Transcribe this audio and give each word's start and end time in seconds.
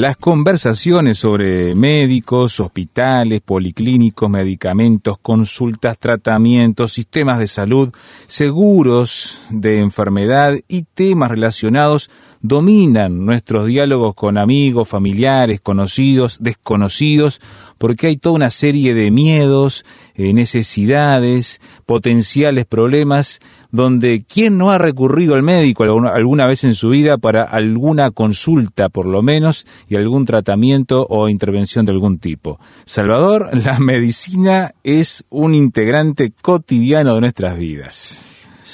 Las 0.00 0.16
conversaciones 0.16 1.18
sobre 1.18 1.74
médicos, 1.74 2.58
hospitales, 2.58 3.42
policlínicos, 3.42 4.30
medicamentos, 4.30 5.18
consultas, 5.18 5.98
tratamientos, 5.98 6.94
sistemas 6.94 7.38
de 7.38 7.46
salud, 7.46 7.92
seguros 8.26 9.42
de 9.50 9.80
enfermedad 9.80 10.54
y 10.68 10.84
temas 10.84 11.30
relacionados 11.30 12.10
dominan 12.40 13.26
nuestros 13.26 13.66
diálogos 13.66 14.14
con 14.14 14.38
amigos, 14.38 14.88
familiares, 14.88 15.60
conocidos, 15.60 16.38
desconocidos, 16.40 17.40
porque 17.78 18.08
hay 18.08 18.16
toda 18.16 18.34
una 18.34 18.50
serie 18.50 18.94
de 18.94 19.10
miedos, 19.10 19.84
eh, 20.14 20.32
necesidades, 20.32 21.60
potenciales 21.86 22.66
problemas, 22.66 23.40
donde 23.70 24.24
¿quién 24.26 24.58
no 24.58 24.70
ha 24.70 24.78
recurrido 24.78 25.34
al 25.34 25.42
médico 25.42 25.84
alguna, 25.84 26.46
vez 26.46 26.64
en 26.64 26.74
su 26.74 26.90
vida 26.90 27.18
para 27.18 27.44
alguna 27.44 28.10
consulta, 28.10 28.88
por 28.88 29.06
lo 29.06 29.22
menos, 29.22 29.66
y 29.88 29.96
algún 29.96 30.24
tratamiento 30.24 31.06
o 31.08 31.28
intervención 31.28 31.86
de 31.86 31.92
algún 31.92 32.18
tipo. 32.18 32.58
Salvador, 32.84 33.50
la 33.64 33.78
medicina 33.78 34.72
es 34.82 35.24
un 35.30 35.54
integrante 35.54 36.32
cotidiano 36.42 37.14
de 37.14 37.20
nuestras 37.20 37.58
vidas. 37.58 38.29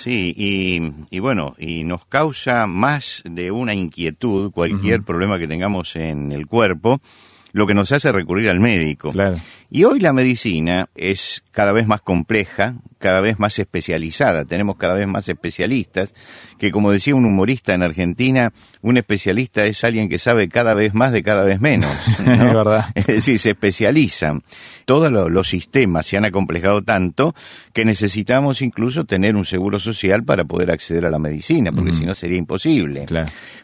Sí, 0.07 0.33
y, 1.11 1.19
bueno, 1.19 1.57
y 1.59 1.83
nos 1.83 2.07
causa 2.07 2.69
más 2.69 3.25
de 3.25 3.51
una 3.51 3.75
inquietud 3.75 4.53
cualquier 4.53 5.03
problema 5.03 5.37
que 5.37 5.49
tengamos 5.49 5.97
en 5.97 6.31
el 6.31 6.47
cuerpo, 6.47 7.01
lo 7.51 7.67
que 7.67 7.75
nos 7.75 7.91
hace 7.91 8.12
recurrir 8.12 8.49
al 8.49 8.61
médico. 8.61 9.12
Y 9.69 9.83
hoy 9.83 9.99
la 9.99 10.12
medicina 10.12 10.89
es 10.95 11.43
cada 11.51 11.73
vez 11.73 11.89
más 11.89 12.03
compleja, 12.03 12.77
cada 13.01 13.21
vez 13.21 13.41
más 13.41 13.59
especializada, 13.59 14.45
tenemos 14.45 14.77
cada 14.77 14.95
vez 14.95 15.09
más 15.09 15.29
especialistas, 15.29 16.15
que 16.57 16.71
como 16.71 16.93
decía 16.93 17.17
un 17.17 17.25
humorista 17.25 17.75
en 17.75 17.83
Argentina, 17.83 18.53
un 18.87 18.97
especialista 18.97 19.65
es 19.65 19.83
alguien 19.83 20.09
que 20.09 20.17
sabe 20.17 20.48
cada 20.48 20.73
vez 20.73 20.95
más 20.95 21.11
de 21.11 21.25
cada 21.25 21.42
vez 21.42 21.61
menos. 21.61 21.91
es 22.20 22.25
verdad. 22.25 22.87
Es 22.95 23.06
decir, 23.06 23.37
se 23.41 23.51
especializan. 23.51 24.45
Todos 24.84 25.11
los 25.11 25.48
sistemas 25.48 26.06
se 26.06 26.17
han 26.17 26.25
acomplejado 26.25 26.83
tanto 26.83 27.34
que 27.73 27.84
necesitamos 27.84 28.62
incluso 28.62 29.05
tener 29.05 29.34
un 29.34 29.45
seguro 29.45 29.81
social 29.81 30.23
para 30.23 30.45
poder 30.45 30.70
acceder 30.70 31.05
a 31.05 31.11
la 31.11 31.19
medicina, 31.19 31.73
porque 31.73 31.93
si 31.95 32.06
no 32.06 32.15
sería 32.15 32.39
imposible. 32.39 33.06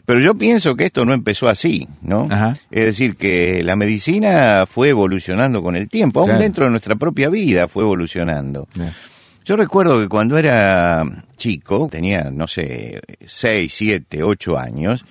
Pero 0.05 0.19
yo 0.19 0.35
pienso 0.35 0.75
que 0.75 0.83
esto 0.83 1.05
no 1.05 1.13
empezó 1.13 1.47
así, 1.47 1.87
¿no? 2.01 2.27
Es 2.69 2.83
decir, 2.83 3.15
que 3.15 3.63
la 3.63 3.77
medicina 3.77 4.65
fue 4.65 4.89
evolucionando 4.89 5.63
con 5.63 5.77
el 5.77 5.87
tiempo, 5.87 6.19
aún 6.19 6.37
dentro 6.37 6.65
de 6.65 6.71
nuestra 6.71 6.97
propia 6.97 7.29
vida 7.29 7.69
fue 7.69 7.83
evolucionando. 7.83 8.67
Yo 9.45 9.55
recuerdo 9.57 9.99
que 9.99 10.07
cuando 10.07 10.37
era 10.37 11.05
chico, 11.35 11.89
tenía, 11.91 12.31
no 12.31 12.47
sé, 12.47 13.01
6, 13.25 13.73
7, 13.73 14.23
8 14.23 14.57
años, 14.57 15.05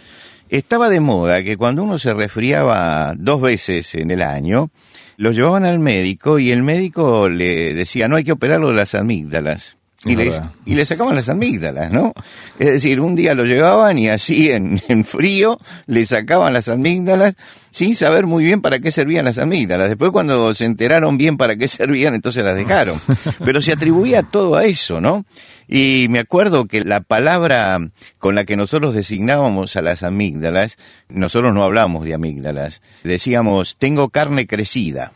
estaba 0.49 0.89
de 0.89 1.01
moda 1.01 1.43
que 1.43 1.57
cuando 1.57 1.83
uno 1.83 1.99
se 1.99 2.15
resfriaba 2.15 3.15
dos 3.17 3.41
veces 3.41 3.95
en 3.95 4.11
el 4.11 4.23
año, 4.23 4.71
lo 5.17 5.33
llevaban 5.33 5.65
al 5.65 5.79
médico 5.79 6.39
y 6.39 6.51
el 6.51 6.63
médico 6.63 7.29
le 7.29 7.75
decía, 7.75 8.09
no 8.09 8.17
hay 8.17 8.25
que 8.25 8.33
operarlo 8.33 8.69
de 8.69 8.77
las 8.77 8.95
amígdalas. 8.95 9.77
Y 10.05 10.17
le, 10.17 10.33
y 10.65 10.75
le 10.75 10.85
sacaban 10.85 11.15
las 11.15 11.29
amígdalas, 11.29 11.93
¿no? 11.93 12.13
Es 12.59 12.67
decir, 12.67 13.01
un 13.01 13.15
día 13.15 13.35
lo 13.35 13.45
llevaban 13.45 13.99
y 13.99 14.09
así 14.09 14.51
en, 14.51 14.83
en, 14.89 15.05
frío 15.05 15.61
le 15.87 16.05
sacaban 16.07 16.53
las 16.53 16.69
amígdalas 16.69 17.37
sin 17.73 17.97
saber 17.97 18.27
muy 18.27 18.45
bien 18.45 18.61
para 18.61 18.79
qué 18.81 18.93
servían 18.93 19.25
las 19.25 19.39
amígdalas. 19.39 19.89
Después 19.89 20.11
cuando 20.11 20.55
se 20.55 20.67
enteraron 20.67 21.17
bien 21.17 21.39
para 21.39 21.57
qué 21.57 21.67
servían, 21.67 22.15
entonces 22.15 22.45
las 22.45 22.55
dejaron. 22.55 23.01
Pero 23.45 23.63
se 23.63 23.73
atribuía 23.73 24.23
todo 24.23 24.57
a 24.57 24.65
eso, 24.65 25.01
¿no? 25.01 25.25
Y 25.67 26.07
me 26.11 26.19
acuerdo 26.19 26.67
que 26.67 26.85
la 26.85 27.01
palabra 27.01 27.79
con 28.19 28.35
la 28.35 28.45
que 28.45 28.59
nosotros 28.59 28.93
designábamos 28.93 29.75
a 29.77 29.83
las 29.83 30.03
amígdalas, 30.03 30.77
nosotros 31.09 31.55
no 31.55 31.65
hablábamos 31.65 32.05
de 32.05 32.13
amígdalas, 32.13 32.83
decíamos, 33.05 33.77
tengo 33.79 34.11
carne 34.11 34.47
crecida, 34.47 35.11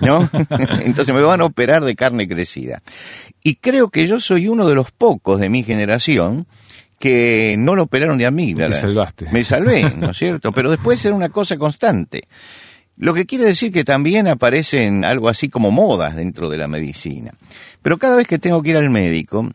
¿no? 0.00 0.28
Entonces 0.82 1.14
me 1.14 1.22
van 1.22 1.42
a 1.42 1.44
operar 1.44 1.84
de 1.84 1.96
carne 1.96 2.26
crecida. 2.26 2.82
Y 3.42 3.56
creo 3.56 3.90
que 3.90 4.06
yo 4.06 4.20
soy 4.20 4.48
uno 4.48 4.66
de 4.66 4.74
los 4.74 4.90
pocos 4.90 5.38
de 5.38 5.50
mi 5.50 5.64
generación 5.64 6.46
que 7.00 7.56
no 7.58 7.74
lo 7.74 7.84
operaron 7.84 8.18
de 8.18 8.26
amígdalas. 8.26 8.78
salvaste. 8.78 9.26
Me 9.32 9.42
salvé, 9.42 9.90
¿no 9.96 10.10
es 10.10 10.18
cierto? 10.18 10.52
Pero 10.52 10.70
después 10.70 11.02
era 11.02 11.14
una 11.14 11.30
cosa 11.30 11.56
constante. 11.56 12.28
Lo 12.98 13.14
que 13.14 13.24
quiere 13.24 13.46
decir 13.46 13.72
que 13.72 13.84
también 13.84 14.28
aparecen 14.28 15.02
algo 15.06 15.30
así 15.30 15.48
como 15.48 15.70
modas 15.70 16.14
dentro 16.14 16.50
de 16.50 16.58
la 16.58 16.68
medicina. 16.68 17.32
Pero 17.80 17.96
cada 17.96 18.16
vez 18.16 18.28
que 18.28 18.38
tengo 18.38 18.62
que 18.62 18.70
ir 18.70 18.76
al 18.76 18.90
médico, 18.90 19.50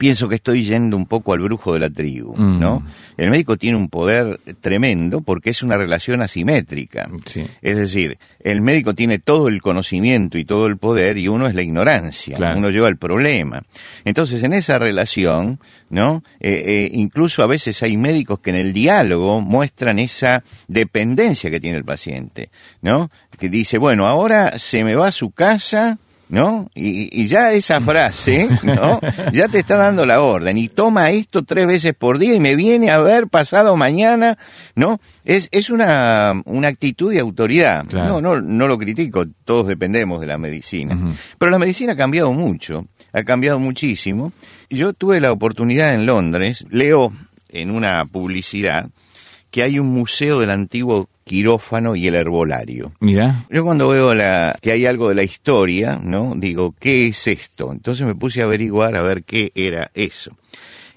pienso 0.00 0.30
que 0.30 0.36
estoy 0.36 0.64
yendo 0.64 0.96
un 0.96 1.04
poco 1.04 1.34
al 1.34 1.40
brujo 1.40 1.74
de 1.74 1.80
la 1.80 1.90
tribu, 1.90 2.34
mm. 2.34 2.58
¿no? 2.58 2.82
El 3.18 3.28
médico 3.28 3.58
tiene 3.58 3.76
un 3.76 3.90
poder 3.90 4.40
tremendo 4.62 5.20
porque 5.20 5.50
es 5.50 5.62
una 5.62 5.76
relación 5.76 6.22
asimétrica. 6.22 7.06
Es 7.60 7.76
decir, 7.76 8.16
el 8.42 8.62
médico 8.62 8.94
tiene 8.94 9.18
todo 9.18 9.48
el 9.48 9.60
conocimiento 9.60 10.38
y 10.38 10.46
todo 10.46 10.68
el 10.68 10.78
poder 10.78 11.18
y 11.18 11.28
uno 11.28 11.46
es 11.46 11.54
la 11.54 11.60
ignorancia, 11.60 12.38
uno 12.56 12.70
lleva 12.70 12.88
el 12.88 12.96
problema. 12.96 13.62
Entonces, 14.06 14.42
en 14.42 14.54
esa 14.54 14.78
relación, 14.78 15.60
¿no? 15.90 16.24
Eh, 16.40 16.62
eh, 16.66 16.90
incluso 16.94 17.42
a 17.42 17.46
veces 17.46 17.82
hay 17.82 17.98
médicos 17.98 18.40
que 18.40 18.48
en 18.48 18.56
el 18.56 18.72
diálogo 18.72 19.42
muestran 19.42 19.98
esa 19.98 20.42
dependencia 20.66 21.50
que 21.50 21.60
tiene 21.60 21.76
el 21.76 21.84
paciente, 21.84 22.48
¿no? 22.80 23.10
Que 23.38 23.50
dice, 23.50 23.76
bueno, 23.76 24.06
ahora 24.06 24.58
se 24.58 24.82
me 24.82 24.94
va 24.94 25.08
a 25.08 25.12
su 25.12 25.30
casa, 25.32 25.98
¿no? 26.30 26.70
Y, 26.74 27.26
ya 27.26 27.52
esa 27.52 27.80
frase, 27.80 28.48
¿no? 28.62 29.00
Ya 29.32 29.48
te 29.48 29.58
está 29.58 29.76
dando 29.76 30.06
la 30.06 30.22
orden 30.22 30.56
y 30.56 30.68
toma 30.68 31.10
esto 31.10 31.44
tres 31.44 31.66
veces 31.66 31.94
por 31.94 32.18
día 32.18 32.34
y 32.34 32.40
me 32.40 32.54
viene 32.54 32.90
a 32.90 32.98
ver 32.98 33.28
pasado 33.28 33.76
mañana, 33.76 34.38
¿no? 34.74 35.00
Es, 35.24 35.48
es 35.52 35.70
una, 35.70 36.40
una 36.46 36.68
actitud 36.68 37.12
de 37.12 37.18
autoridad. 37.18 37.84
No, 37.84 38.20
no, 38.20 38.40
no 38.40 38.68
lo 38.68 38.78
critico, 38.78 39.26
todos 39.44 39.66
dependemos 39.66 40.20
de 40.20 40.26
la 40.28 40.38
medicina. 40.38 40.96
Pero 41.38 41.50
la 41.50 41.58
medicina 41.58 41.92
ha 41.92 41.96
cambiado 41.96 42.32
mucho, 42.32 42.86
ha 43.12 43.22
cambiado 43.24 43.58
muchísimo. 43.58 44.32
Yo 44.70 44.92
tuve 44.92 45.20
la 45.20 45.32
oportunidad 45.32 45.94
en 45.94 46.06
Londres, 46.06 46.64
leo 46.70 47.12
en 47.48 47.70
una 47.70 48.06
publicidad 48.06 48.88
que 49.50 49.62
hay 49.62 49.80
un 49.80 49.88
museo 49.88 50.38
del 50.38 50.50
antiguo 50.50 51.08
quirófano 51.30 51.94
y 51.94 52.08
el 52.08 52.16
herbolario. 52.16 52.90
Mira. 52.98 53.44
Yo 53.48 53.62
cuando 53.62 53.88
veo 53.88 54.16
la, 54.16 54.58
que 54.60 54.72
hay 54.72 54.84
algo 54.84 55.08
de 55.08 55.14
la 55.14 55.22
historia, 55.22 55.96
¿no? 56.02 56.34
Digo, 56.36 56.74
¿qué 56.76 57.06
es 57.06 57.28
esto? 57.28 57.70
Entonces 57.70 58.04
me 58.04 58.16
puse 58.16 58.40
a 58.40 58.46
averiguar 58.46 58.96
a 58.96 59.02
ver 59.02 59.22
qué 59.22 59.52
era 59.54 59.92
eso. 59.94 60.36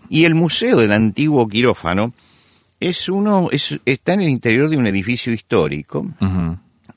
Y 0.09 0.25
el 0.25 0.33
museo 0.33 0.77
del 0.77 0.91
antiguo 0.91 1.47
quirófano 1.47 2.15
es 2.79 3.09
uno, 3.09 3.49
es, 3.51 3.79
está 3.85 4.15
en 4.15 4.21
el 4.21 4.29
interior 4.29 4.71
de 4.71 4.77
un 4.77 4.87
edificio 4.87 5.31
histórico, 5.31 6.03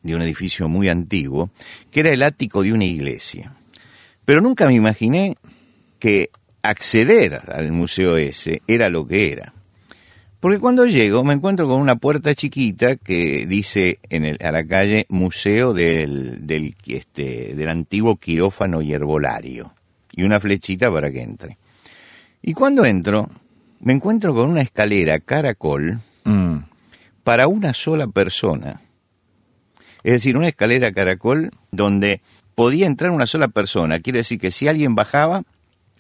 de 0.03 0.15
un 0.15 0.23
edificio 0.23 0.67
muy 0.67 0.89
antiguo, 0.89 1.51
que 1.91 2.01
era 2.01 2.13
el 2.13 2.23
ático 2.23 2.63
de 2.63 2.73
una 2.73 2.87
iglesia. 2.87 3.53
Pero 4.25 4.41
nunca 4.41 4.67
me 4.67 4.73
imaginé 4.73 5.37
que 5.99 6.31
acceder 6.63 7.39
al 7.53 7.71
museo 7.71 8.17
ese 8.17 8.63
era 8.67 8.89
lo 8.89 9.07
que 9.07 9.31
era. 9.31 9.53
Porque 10.41 10.59
cuando 10.59 10.85
llego 10.87 11.25
me 11.25 11.35
encuentro 11.35 11.67
con 11.67 11.81
una 11.81 11.97
puerta 11.97 12.35
chiquita 12.35 12.97
que 12.97 13.47
dice 13.47 13.99
en 14.11 14.25
el, 14.25 14.39
a 14.45 14.53
la 14.53 14.67
calle 14.67 15.07
Museo 15.09 15.73
del, 15.73 16.47
del, 16.47 16.75
este, 16.87 17.55
del 17.55 17.69
antiguo 17.69 18.17
quirófano 18.17 18.83
y 18.83 18.93
herbolario. 18.93 19.73
Y 20.13 20.25
una 20.25 20.39
flechita 20.39 20.91
para 20.91 21.11
que 21.11 21.23
entre. 21.23 21.59
Y 22.43 22.53
cuando 22.53 22.85
entro, 22.85 23.31
me 23.81 23.95
encuentro 23.95 24.35
con 24.35 24.51
una 24.51 24.61
escalera 24.61 25.21
caracol 25.21 26.01
mm. 26.25 26.57
para 27.25 27.49
una 27.49 27.73
sola 27.73 28.07
persona. 28.07 28.81
Es 30.03 30.13
decir, 30.13 30.37
una 30.37 30.49
escalera 30.49 30.93
caracol 30.93 31.51
donde 31.71 32.21
podía 32.55 32.87
entrar 32.87 33.11
una 33.11 33.27
sola 33.27 33.49
persona. 33.49 34.01
Quiere 34.01 34.19
decir 34.19 34.39
que 34.39 34.51
si 34.51 34.69
alguien 34.69 34.95
bajaba... 34.95 35.43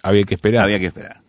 Había 0.02 0.25
que 0.25 0.34
esperar. 0.34 0.62
Había 0.62 0.78
que 0.78 0.87
esperar 0.87 1.25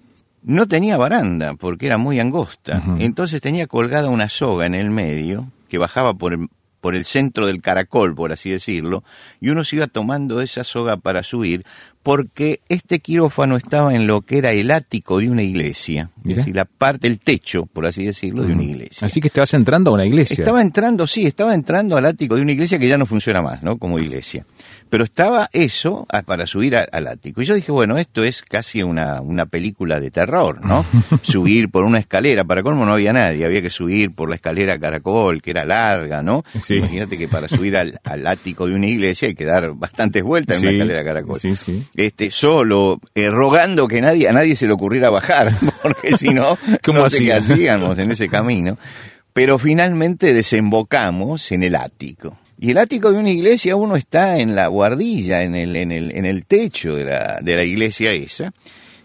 no 0.48 0.66
tenía 0.66 0.96
baranda 0.96 1.56
porque 1.56 1.86
era 1.88 1.98
muy 1.98 2.20
angosta. 2.20 2.82
Entonces 3.00 3.42
tenía 3.42 3.68
colgada 3.68 4.10
una 4.10 4.30
soga 4.30 4.66
en 4.66 4.76
el 4.76 4.90
medio 4.90 5.52
que 5.68 5.78
bajaba 5.78 6.14
por 6.14 6.34
el, 6.34 6.48
por 6.80 6.96
el 6.96 7.04
centro 7.04 7.48
del 7.48 7.62
caracol, 7.62 8.16
por 8.16 8.32
así 8.32 8.50
decirlo, 8.50 9.04
y 9.42 9.50
uno 9.50 9.66
se 9.66 9.76
iba 9.76 9.88
tomando 9.88 10.42
esa 10.42 10.64
soga 10.64 10.96
para 10.96 11.22
subir 11.22 11.66
porque 12.02 12.62
este 12.70 13.00
quirófano 13.00 13.58
estaba 13.58 13.94
en 13.94 14.08
lo 14.08 14.22
que 14.22 14.38
era 14.38 14.54
el 14.54 14.72
ático 14.72 15.20
de 15.20 15.30
una 15.30 15.44
iglesia, 15.44 16.12
es 16.24 16.38
decir, 16.38 16.56
la 16.56 16.64
parte, 16.64 17.08
el 17.08 17.20
techo, 17.20 17.66
por 17.66 17.86
así 17.86 18.06
decirlo, 18.06 18.44
de 18.44 18.54
una 18.54 18.64
iglesia. 18.64 19.06
Así 19.06 19.20
que 19.20 19.28
estabas 19.28 19.54
entrando 19.54 19.92
a 19.92 19.96
una 19.96 20.06
iglesia. 20.06 20.36
Estaba 20.44 20.62
entrando, 20.62 21.06
sí, 21.06 21.26
estaba 21.26 21.54
entrando 21.54 21.98
al 21.98 22.06
ático 22.06 22.38
de 22.38 22.44
una 22.44 22.54
iglesia 22.54 22.80
que 22.80 22.88
ya 22.88 22.98
no 22.98 23.06
funciona 23.06 23.42
más, 23.42 23.62
¿no? 23.62 23.78
Como 23.78 24.00
iglesia. 24.00 24.46
Pero 24.90 25.04
estaba 25.04 25.50
eso 25.54 26.06
ah, 26.10 26.22
para 26.22 26.48
subir 26.48 26.76
al 26.76 27.08
ático. 27.08 27.42
Y 27.42 27.46
yo 27.46 27.56
dije, 27.56 27.72
bueno, 27.72 27.98
esto 27.98 28.24
es 28.24 28.42
casi 28.42 28.84
una, 28.84 29.22
una 29.22 29.46
película 29.46 30.00
de 30.00 30.12
terror, 30.12 30.64
¿no? 30.66 30.86
subir 31.24 31.70
por 31.70 31.84
una 31.84 32.00
escalera, 32.00 32.44
para 32.44 32.64
colmo 32.64 32.86
no 32.86 32.94
había 32.94 33.14
nadie, 33.14 33.46
había 33.46 33.62
que 33.62 33.70
subir 33.70 34.14
por 34.14 34.30
la 34.30 34.36
escalera 34.36 34.78
caracol, 34.80 35.42
que 35.42 35.52
era 35.52 35.66
larga, 35.66 36.22
¿no? 36.24 36.44
Imagínate 36.70 37.18
que 37.18 37.28
para 37.28 37.48
subir 37.48 37.78
al, 37.78 38.00
ático 38.28 38.68
de 38.68 38.76
una 38.76 38.88
iglesia 38.88 39.28
hay 39.28 39.36
que 39.36 39.46
dar 39.46 39.74
bastantes 39.74 40.24
vueltas 40.24 40.58
en 40.58 40.64
una 40.64 40.72
escalera 40.72 41.04
caracol. 41.04 41.40
Sí, 41.40 41.56
sí 41.56 41.86
este, 42.08 42.32
solo, 42.32 43.00
eh, 43.16 43.30
rogando 43.30 43.88
que 43.88 44.02
nadie, 44.02 44.30
a 44.30 44.34
nadie 44.34 44.56
se 44.56 44.66
le 44.66 44.74
ocurriera 44.74 45.10
bajar, 45.10 45.52
porque 45.84 46.18
si 46.18 46.30
no, 46.30 46.58
no 46.94 47.10
sé 47.10 47.26
qué 47.26 47.34
hacíamos 47.34 48.00
en 48.00 48.12
ese 48.12 48.30
camino. 48.30 48.78
Pero 49.34 49.60
finalmente 49.60 50.34
desembocamos 50.34 51.52
en 51.52 51.64
el 51.64 51.76
ático. 51.76 52.38
Y 52.60 52.72
el 52.72 52.78
ático 52.78 53.12
de 53.12 53.20
una 53.20 53.30
iglesia, 53.30 53.76
uno 53.76 53.96
está 53.96 54.40
en 54.40 54.56
la 54.56 54.66
guardilla, 54.68 55.44
en 55.44 55.54
el, 55.56 55.76
en 55.76 55.92
el, 55.92 56.10
en 56.12 56.26
el 56.26 56.46
techo 56.46 56.96
de 56.96 57.06
la, 57.06 57.40
de 57.42 57.56
la 57.56 57.64
iglesia 57.64 58.12
esa. 58.12 58.52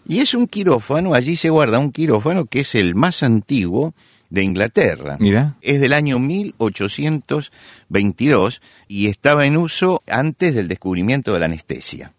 Y 0.06 0.20
es 0.20 0.32
un 0.34 0.46
quirófano, 0.46 1.12
allí 1.14 1.36
se 1.36 1.50
guarda 1.50 1.78
un 1.78 1.92
quirófano 1.92 2.46
que 2.46 2.60
es 2.60 2.74
el 2.74 2.94
más 2.94 3.22
antiguo 3.22 3.92
de 4.30 4.42
Inglaterra. 4.42 5.18
Mira. 5.20 5.56
Es 5.60 5.78
del 5.80 5.92
año 5.92 6.18
1822 6.18 8.62
y 8.88 9.08
estaba 9.08 9.44
en 9.44 9.58
uso 9.58 10.00
antes 10.08 10.54
del 10.54 10.68
descubrimiento 10.68 11.34
de 11.34 11.40
la 11.40 11.44
anestesia. 11.44 12.14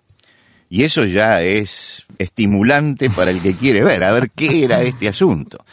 Y 0.70 0.84
eso 0.84 1.06
ya 1.06 1.42
es 1.42 2.06
estimulante 2.20 3.10
para 3.10 3.32
el 3.32 3.42
que 3.42 3.56
quiere 3.56 3.84
ver, 3.84 4.04
a 4.04 4.12
ver 4.12 4.30
qué 4.32 4.64
era 4.64 4.84
este 4.84 5.08
asunto. 5.08 5.66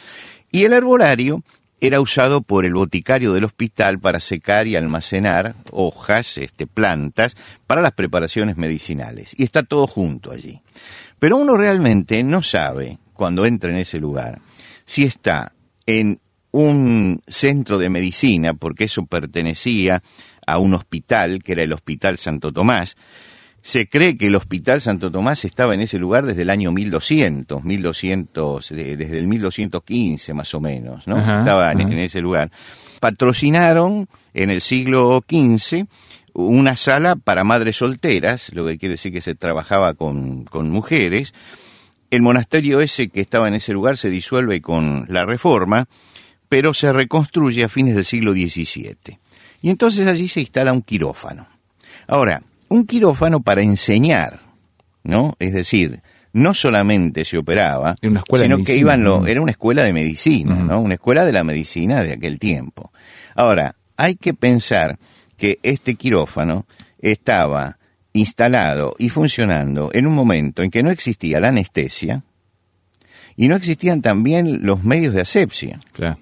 Y 0.51 0.63
el 0.63 0.73
herbolario 0.73 1.43
era 1.81 1.99
usado 1.99 2.41
por 2.43 2.63
el 2.63 2.75
boticario 2.75 3.33
del 3.33 3.43
hospital 3.43 3.99
para 3.99 4.19
secar 4.19 4.67
y 4.67 4.75
almacenar 4.75 5.55
hojas, 5.71 6.37
este, 6.37 6.67
plantas, 6.67 7.35
para 7.65 7.81
las 7.81 7.93
preparaciones 7.93 8.55
medicinales. 8.55 9.33
Y 9.35 9.43
está 9.43 9.63
todo 9.63 9.87
junto 9.87 10.31
allí. 10.31 10.61
Pero 11.17 11.37
uno 11.37 11.57
realmente 11.57 12.23
no 12.23 12.43
sabe, 12.43 12.99
cuando 13.13 13.47
entra 13.47 13.71
en 13.71 13.77
ese 13.77 13.99
lugar, 13.99 14.39
si 14.85 15.03
está 15.03 15.53
en 15.87 16.19
un 16.51 17.21
centro 17.27 17.79
de 17.79 17.89
medicina, 17.89 18.53
porque 18.53 18.83
eso 18.83 19.07
pertenecía 19.07 20.03
a 20.45 20.59
un 20.59 20.75
hospital, 20.75 21.41
que 21.41 21.53
era 21.53 21.63
el 21.63 21.73
Hospital 21.73 22.19
Santo 22.19 22.51
Tomás, 22.51 22.95
se 23.63 23.87
cree 23.87 24.17
que 24.17 24.27
el 24.27 24.35
Hospital 24.35 24.81
Santo 24.81 25.11
Tomás 25.11 25.45
estaba 25.45 25.73
en 25.73 25.81
ese 25.81 25.99
lugar 25.99 26.25
desde 26.25 26.41
el 26.41 26.49
año 26.49 26.71
1200, 26.71 27.63
1200 27.63 28.69
desde 28.69 29.19
el 29.19 29.27
1215 29.27 30.33
más 30.33 30.53
o 30.55 30.59
menos, 30.59 31.07
¿no? 31.07 31.17
estaba 31.17 31.71
en, 31.71 31.91
ese 31.93 32.21
lugar. 32.21 32.51
Patrocinaron 32.99 34.07
en 34.33 34.49
el 34.49 34.61
siglo 34.61 35.23
XV 35.29 35.85
una 36.33 36.75
sala 36.75 37.15
para 37.15 37.43
madres 37.43 37.77
solteras, 37.77 38.51
lo 38.53 38.65
que 38.65 38.77
quiere 38.77 38.93
decir 38.93 39.11
que 39.11 39.21
se 39.21 39.35
trabajaba 39.35 39.93
con, 39.93 40.45
con 40.45 40.69
mujeres. 40.69 41.33
El 42.09 42.21
monasterio 42.21 42.81
ese 42.81 43.09
que 43.09 43.21
estaba 43.21 43.47
en 43.47 43.53
ese 43.53 43.73
lugar 43.73 43.97
se 43.97 44.09
disuelve 44.09 44.61
con 44.61 45.05
la 45.09 45.25
reforma, 45.25 45.87
pero 46.49 46.73
se 46.73 46.91
reconstruye 46.91 47.63
a 47.63 47.69
fines 47.69 47.95
del 47.95 48.05
siglo 48.05 48.33
XVII. 48.33 49.19
Y 49.61 49.69
entonces 49.69 50.07
allí 50.07 50.27
se 50.27 50.41
instala 50.41 50.73
un 50.73 50.81
quirófano. 50.81 51.47
Ahora, 52.07 52.41
un 52.71 52.85
quirófano 52.85 53.41
para 53.41 53.61
enseñar, 53.61 54.39
¿no? 55.03 55.35
Es 55.39 55.51
decir, 55.51 55.99
no 56.31 56.53
solamente 56.53 57.25
se 57.25 57.37
operaba, 57.37 57.95
sino 58.01 58.63
que 58.63 58.77
iban 58.77 59.03
lo, 59.03 59.27
era 59.27 59.41
una 59.41 59.51
escuela 59.51 59.83
de 59.83 59.91
medicina, 59.91 60.55
¿no? 60.55 60.79
Una 60.79 60.93
escuela 60.93 61.25
de 61.25 61.33
la 61.33 61.43
medicina 61.43 62.01
de 62.01 62.13
aquel 62.13 62.39
tiempo. 62.39 62.93
Ahora, 63.35 63.75
hay 63.97 64.15
que 64.15 64.33
pensar 64.33 64.97
que 65.35 65.59
este 65.63 65.95
quirófano 65.95 66.65
estaba 66.99 67.77
instalado 68.13 68.95
y 68.97 69.09
funcionando 69.09 69.89
en 69.91 70.07
un 70.07 70.15
momento 70.15 70.63
en 70.63 70.71
que 70.71 70.81
no 70.81 70.91
existía 70.91 71.41
la 71.41 71.49
anestesia 71.49 72.23
y 73.35 73.49
no 73.49 73.57
existían 73.57 74.01
también 74.01 74.65
los 74.65 74.81
medios 74.81 75.13
de 75.13 75.21
asepsia. 75.21 75.77
Claro. 75.91 76.19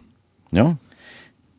¿No? 0.49 0.79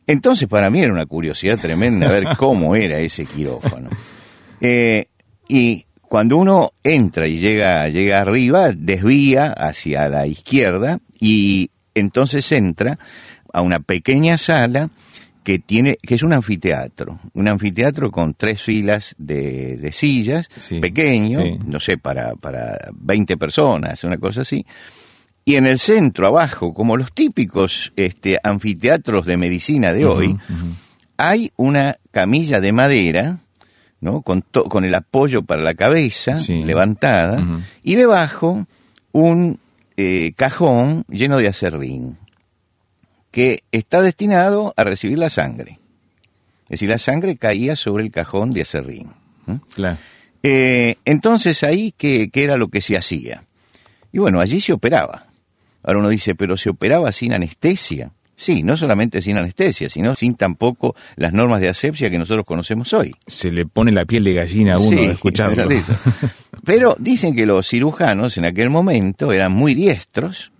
Entonces 0.05 0.49
para 0.49 0.69
mí 0.69 0.81
era 0.81 0.91
una 0.91 1.05
curiosidad 1.05 1.57
tremenda 1.57 2.09
ver 2.09 2.25
cómo 2.37 2.75
era 2.75 2.99
ese 2.99 3.25
quirófano. 3.25 3.89
Eh, 4.61 5.05
y 5.47 5.85
cuando 6.01 6.37
uno 6.37 6.71
entra 6.83 7.27
y 7.27 7.39
llega, 7.39 7.87
llega 7.89 8.21
arriba, 8.21 8.71
desvía 8.71 9.51
hacia 9.53 10.07
la 10.09 10.27
izquierda 10.27 10.99
y 11.19 11.71
entonces 11.95 12.51
entra 12.51 12.99
a 13.53 13.61
una 13.61 13.79
pequeña 13.79 14.37
sala 14.37 14.89
que 15.43 15.59
tiene 15.59 15.97
que 16.01 16.15
es 16.15 16.23
un 16.23 16.33
anfiteatro, 16.33 17.19
un 17.33 17.47
anfiteatro 17.47 18.11
con 18.11 18.35
tres 18.35 18.61
filas 18.61 19.15
de, 19.17 19.77
de 19.77 19.91
sillas, 19.91 20.49
pequeño, 20.81 21.57
no 21.65 21.79
sé, 21.79 21.97
para, 21.97 22.35
para 22.35 22.77
20 22.93 23.37
personas, 23.37 24.03
una 24.03 24.17
cosa 24.17 24.41
así. 24.41 24.65
Y 25.43 25.55
en 25.55 25.65
el 25.65 25.79
centro, 25.79 26.27
abajo, 26.27 26.73
como 26.73 26.95
los 26.95 27.11
típicos 27.13 27.91
este, 27.95 28.37
anfiteatros 28.43 29.25
de 29.25 29.37
medicina 29.37 29.91
de 29.91 30.05
hoy, 30.05 30.37
hay 31.17 31.51
una 31.55 31.97
camilla 32.11 32.59
de 32.59 32.71
madera 32.71 33.39
¿no? 34.01 34.21
Con, 34.21 34.41
con 34.41 34.83
el 34.83 34.93
apoyo 34.93 35.43
para 35.43 35.61
la 35.61 35.75
cabeza 35.75 36.35
levantada 36.47 37.63
y 37.83 37.95
debajo 37.95 38.65
un 39.11 39.59
eh, 39.95 40.33
cajón 40.35 41.05
lleno 41.07 41.37
de 41.37 41.47
acerrín 41.47 42.17
que 43.29 43.63
está 43.71 44.01
destinado 44.01 44.73
a 44.75 44.83
recibir 44.83 45.17
la 45.17 45.29
sangre. 45.29 45.79
Es 46.65 46.79
decir, 46.79 46.89
la 46.89 46.97
sangre 46.97 47.37
caía 47.37 47.75
sobre 47.75 48.03
el 48.03 48.11
cajón 48.11 48.51
de 48.51 48.61
acerrín. 48.61 49.11
Eh, 50.43 50.95
entonces 51.05 51.63
ahí, 51.63 51.93
¿qué, 51.95 52.29
¿qué 52.29 52.43
era 52.43 52.57
lo 52.57 52.69
que 52.69 52.81
se 52.81 52.97
hacía? 52.97 53.43
Y 54.11 54.19
bueno, 54.19 54.39
allí 54.39 54.59
se 54.59 54.73
operaba. 54.73 55.27
Ahora 55.83 55.99
uno 55.99 56.09
dice, 56.09 56.35
pero 56.35 56.57
se 56.57 56.69
operaba 56.69 57.11
sin 57.11 57.33
anestesia. 57.33 58.11
Sí, 58.41 58.63
no 58.63 58.75
solamente 58.75 59.21
sin 59.21 59.37
anestesia, 59.37 59.87
sino 59.87 60.15
sin 60.15 60.33
tampoco 60.33 60.95
las 61.15 61.31
normas 61.31 61.61
de 61.61 61.69
asepsia 61.69 62.09
que 62.09 62.17
nosotros 62.17 62.43
conocemos 62.43 62.91
hoy. 62.91 63.13
Se 63.27 63.51
le 63.51 63.67
pone 63.67 63.91
la 63.91 64.05
piel 64.05 64.23
de 64.23 64.33
gallina 64.33 64.77
a 64.77 64.79
uno 64.79 64.99
de 64.99 65.11
escucharlo. 65.11 65.69
Pero 66.65 66.95
dicen 66.97 67.35
que 67.35 67.45
los 67.45 67.69
cirujanos 67.69 68.39
en 68.39 68.45
aquel 68.45 68.71
momento 68.71 69.31
eran 69.31 69.51
muy 69.51 69.75
diestros 69.75 70.51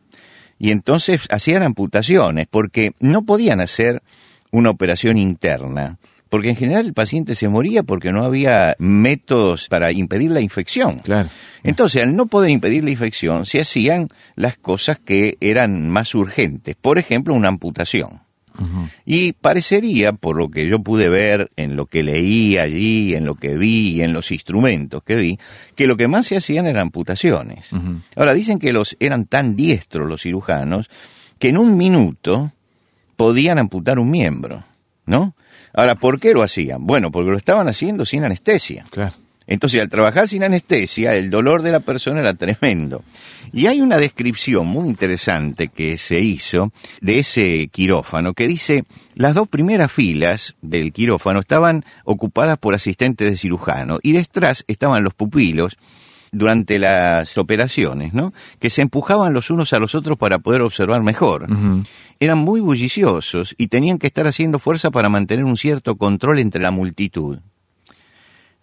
y 0.59 0.69
entonces 0.69 1.27
hacían 1.31 1.63
amputaciones 1.63 2.45
porque 2.51 2.91
no 2.99 3.23
podían 3.23 3.61
hacer 3.61 4.03
una 4.51 4.69
operación 4.69 5.17
interna 5.17 5.97
porque 6.31 6.47
en 6.47 6.55
general 6.55 6.85
el 6.85 6.93
paciente 6.93 7.35
se 7.35 7.49
moría 7.49 7.83
porque 7.83 8.13
no 8.13 8.23
había 8.23 8.77
métodos 8.79 9.67
para 9.67 9.91
impedir 9.91 10.31
la 10.31 10.39
infección. 10.39 10.99
Claro. 10.99 11.27
Entonces, 11.61 12.03
al 12.03 12.15
no 12.15 12.27
poder 12.27 12.51
impedir 12.51 12.85
la 12.85 12.91
infección, 12.91 13.45
se 13.45 13.59
hacían 13.59 14.07
las 14.37 14.55
cosas 14.55 14.97
que 14.97 15.37
eran 15.41 15.89
más 15.89 16.15
urgentes, 16.15 16.77
por 16.79 16.97
ejemplo, 16.97 17.33
una 17.33 17.49
amputación. 17.49 18.21
Y 19.05 19.33
parecería, 19.33 20.13
por 20.13 20.37
lo 20.37 20.49
que 20.49 20.69
yo 20.69 20.79
pude 20.79 21.09
ver, 21.09 21.49
en 21.57 21.75
lo 21.75 21.87
que 21.87 22.01
leí 22.01 22.57
allí, 22.57 23.13
en 23.13 23.25
lo 23.25 23.35
que 23.35 23.57
vi 23.57 23.97
y 23.97 24.01
en 24.01 24.13
los 24.13 24.31
instrumentos 24.31 25.03
que 25.03 25.15
vi, 25.17 25.39
que 25.75 25.85
lo 25.85 25.97
que 25.97 26.07
más 26.07 26.27
se 26.27 26.37
hacían 26.37 26.65
eran 26.65 26.83
amputaciones. 26.83 27.71
Ahora, 28.15 28.33
dicen 28.33 28.57
que 28.57 28.71
los 28.71 28.95
eran 29.01 29.25
tan 29.25 29.57
diestros 29.57 30.07
los 30.07 30.21
cirujanos 30.21 30.89
que 31.39 31.49
en 31.49 31.57
un 31.57 31.75
minuto 31.75 32.53
podían 33.17 33.57
amputar 33.57 33.99
un 33.99 34.09
miembro, 34.09 34.63
¿no? 35.05 35.35
Ahora, 35.73 35.95
¿por 35.95 36.19
qué 36.19 36.33
lo 36.33 36.43
hacían? 36.43 36.85
Bueno, 36.85 37.11
porque 37.11 37.31
lo 37.31 37.37
estaban 37.37 37.67
haciendo 37.67 38.05
sin 38.05 38.23
anestesia. 38.23 38.85
Claro. 38.89 39.13
Entonces, 39.47 39.81
al 39.81 39.89
trabajar 39.89 40.27
sin 40.27 40.43
anestesia, 40.43 41.15
el 41.15 41.29
dolor 41.29 41.61
de 41.61 41.71
la 41.71 41.81
persona 41.81 42.21
era 42.21 42.33
tremendo. 42.33 43.03
Y 43.51 43.67
hay 43.67 43.81
una 43.81 43.97
descripción 43.97 44.67
muy 44.67 44.87
interesante 44.87 45.67
que 45.67 45.97
se 45.97 46.21
hizo 46.21 46.71
de 47.01 47.19
ese 47.19 47.67
quirófano 47.67 48.33
que 48.33 48.47
dice, 48.47 48.85
las 49.13 49.35
dos 49.35 49.49
primeras 49.49 49.91
filas 49.91 50.55
del 50.61 50.93
quirófano 50.93 51.41
estaban 51.41 51.83
ocupadas 52.05 52.57
por 52.59 52.75
asistentes 52.75 53.29
de 53.29 53.35
cirujano 53.35 53.99
y 54.01 54.13
detrás 54.13 54.63
estaban 54.67 55.03
los 55.03 55.13
pupilos 55.13 55.77
durante 56.31 56.79
las 56.79 57.37
operaciones, 57.37 58.13
¿no? 58.13 58.33
Que 58.59 58.69
se 58.69 58.81
empujaban 58.81 59.33
los 59.33 59.49
unos 59.49 59.73
a 59.73 59.79
los 59.79 59.95
otros 59.95 60.17
para 60.17 60.39
poder 60.39 60.61
observar 60.61 61.03
mejor. 61.03 61.47
Eran 62.19 62.37
muy 62.37 62.61
bulliciosos 62.61 63.53
y 63.57 63.67
tenían 63.67 63.97
que 63.97 64.07
estar 64.07 64.27
haciendo 64.27 64.57
fuerza 64.57 64.91
para 64.91 65.09
mantener 65.09 65.43
un 65.45 65.57
cierto 65.57 65.97
control 65.97 66.39
entre 66.39 66.61
la 66.61 66.71
multitud. 66.71 67.39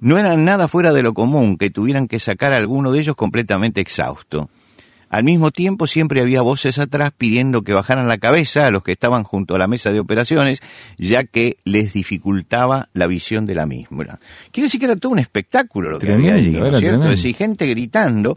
No 0.01 0.17
eran 0.17 0.45
nada 0.45 0.69
fuera 0.69 0.93
de 0.93 1.03
lo 1.03 1.13
común 1.13 1.59
que 1.59 1.71
tuvieran 1.71 2.09
que 2.09 2.21
sacar 2.21 2.53
a 2.53 2.57
alguno 2.57 2.93
de 2.93 3.01
ellos 3.01 3.17
completamente 3.17 3.81
exhausto. 3.81 4.49
Al 5.11 5.25
mismo 5.25 5.51
tiempo 5.51 5.87
siempre 5.87 6.21
había 6.21 6.43
voces 6.43 6.79
atrás 6.79 7.13
pidiendo 7.17 7.63
que 7.63 7.73
bajaran 7.73 8.09
la 8.09 8.19
cabeza 8.19 8.67
a 8.67 8.71
los 8.71 8.83
que 8.83 8.93
estaban 8.93 9.25
junto 9.25 9.55
a 9.55 9.59
la 9.59 9.67
mesa 9.67 9.91
de 9.91 10.01
operaciones, 10.01 10.63
ya 10.99 11.25
que 11.25 11.59
les 11.65 11.93
dificultaba 11.93 12.89
la 12.93 13.07
visión 13.07 13.47
de 13.47 13.55
la 13.55 13.67
misma. 13.67 14.19
Quiere 14.53 14.67
decir 14.67 14.81
que 14.81 14.87
era 14.87 14.97
todo 14.97 15.13
un 15.13 15.19
espectáculo 15.19 15.91
lo 15.91 15.99
que 15.99 16.13
había 16.13 16.35
allí, 16.35 16.53
¿no 16.53 16.69
es 16.69 16.79
cierto? 16.79 17.05
Es 17.05 17.11
decir, 17.17 17.35
gente 17.37 17.67
gritando. 17.67 18.37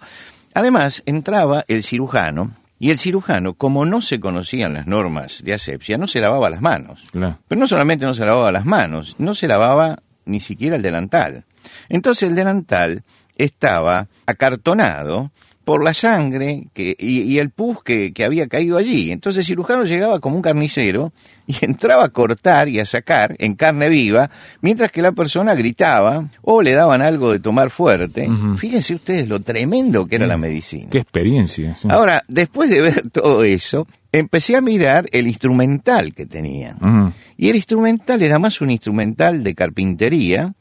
Además, 0.53 1.03
entraba 1.05 1.65
el 1.67 1.83
cirujano, 1.83 2.55
y 2.81 2.89
el 2.89 2.97
cirujano, 2.97 3.53
como 3.53 3.85
no 3.85 4.01
se 4.01 4.19
conocían 4.19 4.73
las 4.73 4.87
normas 4.87 5.43
de 5.43 5.53
asepsia, 5.53 5.99
no 5.99 6.07
se 6.07 6.19
lavaba 6.19 6.49
las 6.49 6.61
manos. 6.61 7.05
Pero 7.47 7.59
no 7.59 7.67
solamente 7.67 8.07
no 8.07 8.15
se 8.15 8.25
lavaba 8.25 8.51
las 8.51 8.65
manos, 8.65 9.15
no 9.19 9.35
se 9.35 9.47
lavaba 9.47 9.99
ni 10.25 10.39
siquiera 10.39 10.77
el 10.77 10.81
delantal. 10.81 11.45
Entonces 11.89 12.27
el 12.27 12.35
delantal 12.35 13.03
estaba 13.35 14.07
acartonado 14.25 15.31
por 15.63 15.83
la 15.83 15.93
sangre 15.93 16.65
que, 16.73 16.95
y, 16.97 17.37
el 17.37 17.51
pus 17.51 17.83
que, 17.83 18.13
que, 18.13 18.25
había 18.25 18.47
caído 18.47 18.77
allí. 18.77 19.11
Entonces 19.11 19.41
el 19.41 19.45
cirujano 19.45 19.83
llegaba 19.83 20.19
como 20.19 20.35
un 20.35 20.41
carnicero 20.41 21.13
y 21.45 21.55
entraba 21.65 22.05
a 22.05 22.09
cortar 22.09 22.67
y 22.67 22.79
a 22.79 22.85
sacar 22.85 23.35
en 23.39 23.55
carne 23.55 23.89
viva, 23.89 24.29
mientras 24.61 24.91
que 24.91 25.01
la 25.01 25.11
persona 25.11 25.53
gritaba 25.53 26.29
o 26.41 26.61
le 26.61 26.71
daban 26.71 27.01
algo 27.01 27.31
de 27.31 27.39
tomar 27.39 27.69
fuerte. 27.69 28.27
Fíjense 28.57 28.95
ustedes 28.95 29.27
lo 29.27 29.39
tremendo 29.41 30.07
que 30.07 30.15
era 30.15 30.27
la 30.27 30.37
medicina. 30.37 30.87
Qué 30.89 30.99
experiencia. 30.99 31.75
Ahora, 31.89 32.23
después 32.27 32.69
de 32.69 32.81
ver 32.81 33.09
todo 33.09 33.43
eso, 33.43 33.87
empecé 34.11 34.55
a 34.55 34.61
mirar 34.61 35.05
el 35.11 35.27
instrumental 35.27 36.13
que 36.13 36.25
tenían. 36.25 37.13
Y 37.37 37.49
el 37.49 37.55
instrumental 37.55 38.21
era 38.21 38.39
más 38.39 38.61
un 38.61 38.71
instrumental 38.71 39.43
de 39.43 39.55
carpintería 39.55 40.53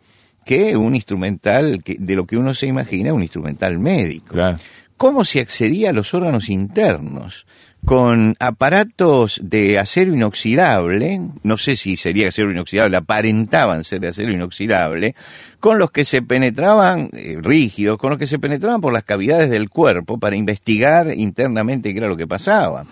que 0.45 0.77
un 0.77 0.95
instrumental 0.95 1.83
que, 1.85 1.97
de 1.99 2.17
lo 2.17 2.27
que 2.27 2.37
uno 2.37 2.55
se 2.55 2.67
imagina, 2.67 3.13
un 3.13 3.23
instrumental 3.23 3.79
médico. 3.79 4.33
Claro 4.33 4.59
cómo 5.01 5.25
se 5.25 5.41
accedía 5.41 5.89
a 5.89 5.93
los 5.95 6.13
órganos 6.13 6.51
internos 6.51 7.47
con 7.87 8.37
aparatos 8.39 9.41
de 9.43 9.79
acero 9.79 10.13
inoxidable, 10.13 11.23
no 11.43 11.57
sé 11.57 11.79
si 11.79 11.97
sería 11.97 12.29
acero 12.29 12.51
inoxidable, 12.51 12.99
aparentaban 12.99 13.83
ser 13.83 14.01
de 14.01 14.09
acero 14.09 14.31
inoxidable, 14.31 15.15
con 15.59 15.79
los 15.79 15.91
que 15.91 16.05
se 16.05 16.21
penetraban, 16.21 17.09
eh, 17.15 17.39
rígidos, 17.41 17.97
con 17.97 18.11
los 18.11 18.19
que 18.19 18.27
se 18.27 18.39
penetraban 18.39 18.83
por 18.83 18.93
las 18.93 19.05
cavidades 19.05 19.49
del 19.49 19.71
cuerpo 19.71 20.19
para 20.19 20.37
investigar 20.37 21.15
internamente 21.17 21.93
qué 21.93 21.99
era 21.99 22.09
lo 22.09 22.19
que 22.19 22.27
pasaba. 22.27 22.85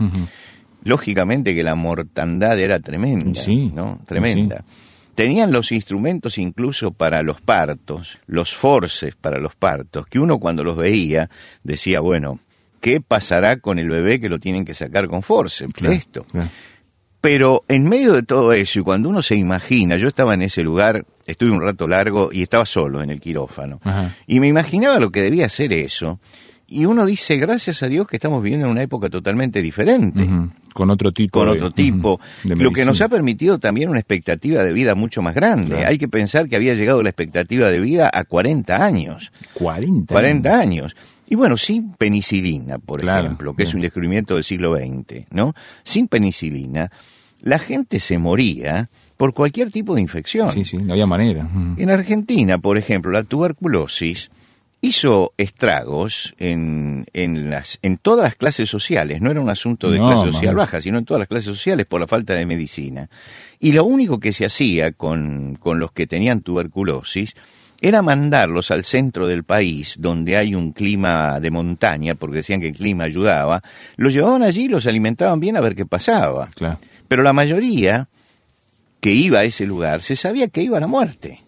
Lógicamente 0.85 1.55
que 1.55 1.63
la 1.63 1.75
mortandad 1.75 2.59
era 2.59 2.81
tremenda, 2.81 3.39
¿no? 3.75 4.01
Tremenda. 4.07 4.65
Tenían 5.19 5.51
los 5.51 5.73
instrumentos 5.73 6.39
incluso 6.39 6.93
para 6.93 7.25
los 7.25 7.41
partos, 7.41 8.19
los 8.29 8.55
forces 8.55 9.17
para 9.17 9.41
los 9.41 9.57
partos, 9.57 10.07
que 10.07 10.21
uno 10.21 10.39
cuando 10.39 10.63
los 10.63 10.77
veía 10.77 11.29
decía, 11.65 11.99
bueno, 11.99 12.39
¿qué 12.81 13.01
pasará 13.01 13.57
con 13.57 13.81
el 13.81 13.89
bebé 13.89 14.21
que 14.21 14.29
lo 14.29 14.39
tienen 14.39 14.65
que 14.65 14.75
sacar 14.75 15.09
con 15.09 15.25
force? 15.25 15.67
Esto. 15.91 16.25
Pero 17.21 17.65
en 17.67 17.89
medio 17.89 18.13
de 18.13 18.23
todo 18.23 18.53
eso, 18.53 18.79
y 18.79 18.83
cuando 18.85 19.09
uno 19.09 19.21
se 19.21 19.35
imagina, 19.35 19.97
yo 19.97 20.07
estaba 20.07 20.35
en 20.35 20.43
ese 20.43 20.63
lugar, 20.63 21.05
estuve 21.27 21.51
un 21.51 21.63
rato 21.63 21.89
largo 21.89 22.31
y 22.33 22.43
estaba 22.43 22.65
solo 22.65 23.03
en 23.03 23.11
el 23.11 23.19
quirófano, 23.19 23.81
y 24.29 24.39
me 24.39 24.47
imaginaba 24.47 25.01
lo 25.01 25.11
que 25.11 25.23
debía 25.23 25.49
ser 25.49 25.73
eso, 25.73 26.21
y 26.69 26.85
uno 26.85 27.07
dice, 27.07 27.39
gracias 27.39 27.83
a 27.83 27.89
Dios 27.89 28.07
que 28.07 28.17
estamos 28.17 28.43
viviendo 28.43 28.67
en 28.67 28.73
una 28.73 28.83
época 28.83 29.09
totalmente 29.09 29.63
diferente. 29.63 30.29
Con 30.75 30.91
otro 30.91 31.13
tipo. 31.13 31.41
Con 31.41 31.49
otro 31.49 31.71
tipo. 31.73 32.21
lo 32.45 32.71
que 32.73 32.85
nos 32.85 33.01
ha 33.01 33.09
permitido 33.09 33.59
también 33.59 33.89
una 33.89 33.99
expectativa 33.99 34.63
de 34.63 34.73
vida 34.75 34.95
mucho 34.95 35.23
más 35.23 35.35
grande. 35.35 35.87
Hay 35.87 35.97
que 35.97 36.09
pensar 36.09 36.47
que 36.47 36.57
había 36.57 36.75
llegado 36.75 37.03
la 37.03 37.09
expectativa 37.09 37.71
de 37.71 37.81
vida 37.81 38.11
a 38.13 38.25
40 38.25 38.85
años. 38.85 39.33
40. 39.55 40.13
40 40.13 40.61
años. 40.61 40.95
Y 41.27 41.37
bueno, 41.37 41.57
sin 41.57 41.93
penicilina, 41.93 42.79
por 42.79 43.03
ejemplo, 43.03 43.55
que 43.55 43.63
es 43.63 43.75
un 43.75 43.81
descubrimiento 43.81 44.35
del 44.35 44.45
siglo 44.45 44.77
XX, 44.77 45.27
¿no? 45.31 45.55
Sin 45.85 46.07
penicilina, 46.07 46.91
la 47.41 47.59
gente 47.59 47.99
se 47.99 48.19
moría 48.19 48.91
por 49.17 49.33
cualquier 49.33 49.71
tipo 49.71 49.95
de 49.95 50.03
infección. 50.03 50.51
Sí, 50.51 50.65
sí, 50.65 50.77
no 50.77 50.93
había 50.93 51.07
manera. 51.07 51.49
En 51.77 51.91
Argentina, 51.91 52.59
por 52.59 52.79
ejemplo, 52.79 53.11
la 53.11 53.25
tuberculosis 53.25 54.31
hizo 54.81 55.35
estragos 55.37 56.35
en, 56.39 57.07
en, 57.13 57.51
las, 57.51 57.79
en 57.83 57.99
todas 57.99 58.25
las 58.25 58.35
clases 58.37 58.71
sociales. 58.71 59.21
No 59.21 59.31
era 59.31 59.41
un 59.41 59.51
asunto 59.51 59.91
de 59.91 59.99
clase 59.99 60.33
social 60.33 60.55
baja, 60.55 60.81
sino 60.81 60.99
en 60.99 61.05
todas 61.05 61.19
las 61.19 61.29
clases 61.29 61.47
sociales 61.47 61.87
por 61.87 62.01
la 62.01 62.07
falta 62.07 62.35
de 62.35 62.47
medicina. 62.47 63.09
Y 63.59 63.73
lo 63.73 63.85
único 63.85 64.21
que 64.21 64.33
se 64.33 64.45
hacía 64.45 64.93
con, 64.93 65.57
con 65.57 65.79
los 65.79 65.93
que 65.93 66.07
tenían 66.07 66.43
tuberculosis 66.43 67.35
era 67.81 68.03
mandarlos 68.03 68.71
al 68.71 68.83
centro 68.83 69.29
del 69.29 69.45
país, 69.45 69.97
donde 69.99 70.37
hay 70.37 70.55
un 70.55 70.73
clima 70.73 71.39
de 71.39 71.51
montaña, 71.51 72.17
porque 72.17 72.39
decían 72.39 72.61
que 72.61 72.69
el 72.69 72.75
clima 72.75 73.05
ayudaba, 73.05 73.63
los 73.97 74.13
llevaban 74.13 74.43
allí 74.43 74.65
y 74.65 74.69
los 74.69 74.87
alimentaban 74.87 75.39
bien 75.39 75.57
a 75.57 75.61
ver 75.61 75.77
qué 75.77 75.87
pasaba. 75.87 76.49
Pero 77.07 77.23
la 77.23 77.33
mayoría 77.33 78.09
que 79.01 79.13
iba 79.13 79.41
a 79.41 79.45
ese 79.45 79.65
lugar 79.65 80.03
se 80.03 80.17
sabía 80.17 80.49
que 80.49 80.63
iba 80.63 80.77
a 80.77 80.81
la 80.81 80.89
muerte 80.89 81.45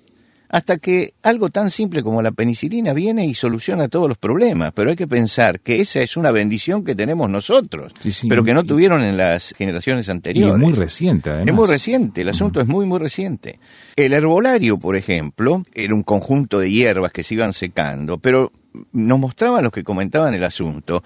hasta 0.50 0.78
que 0.78 1.14
algo 1.22 1.48
tan 1.48 1.70
simple 1.70 2.02
como 2.02 2.22
la 2.22 2.32
penicilina 2.32 2.92
viene 2.92 3.24
y 3.24 3.34
soluciona 3.34 3.88
todos 3.88 4.08
los 4.08 4.18
problemas. 4.18 4.72
Pero 4.74 4.90
hay 4.90 4.96
que 4.96 5.06
pensar 5.06 5.60
que 5.60 5.80
esa 5.80 6.00
es 6.00 6.16
una 6.16 6.32
bendición 6.32 6.84
que 6.84 6.96
tenemos 6.96 7.30
nosotros, 7.30 7.92
pero 8.28 8.42
que 8.42 8.52
no 8.52 8.64
tuvieron 8.64 9.00
en 9.02 9.16
las 9.16 9.54
generaciones 9.56 10.08
anteriores. 10.08 10.52
Y 10.52 10.52
es 10.52 10.58
muy 10.58 10.72
reciente, 10.72 11.30
además. 11.30 11.48
Es 11.48 11.54
muy 11.54 11.68
reciente, 11.68 12.20
el 12.22 12.28
asunto 12.28 12.60
es 12.60 12.66
muy, 12.66 12.84
muy 12.84 12.98
reciente. 12.98 13.60
El 13.94 14.12
herbolario, 14.12 14.76
por 14.76 14.96
ejemplo, 14.96 15.64
era 15.72 15.94
un 15.94 16.02
conjunto 16.02 16.58
de 16.58 16.70
hierbas 16.70 17.12
que 17.12 17.22
se 17.22 17.34
iban 17.34 17.52
secando, 17.52 18.18
pero 18.18 18.52
nos 18.92 19.18
mostraban 19.20 19.62
los 19.62 19.72
que 19.72 19.84
comentaban 19.84 20.34
el 20.34 20.44
asunto 20.44 21.02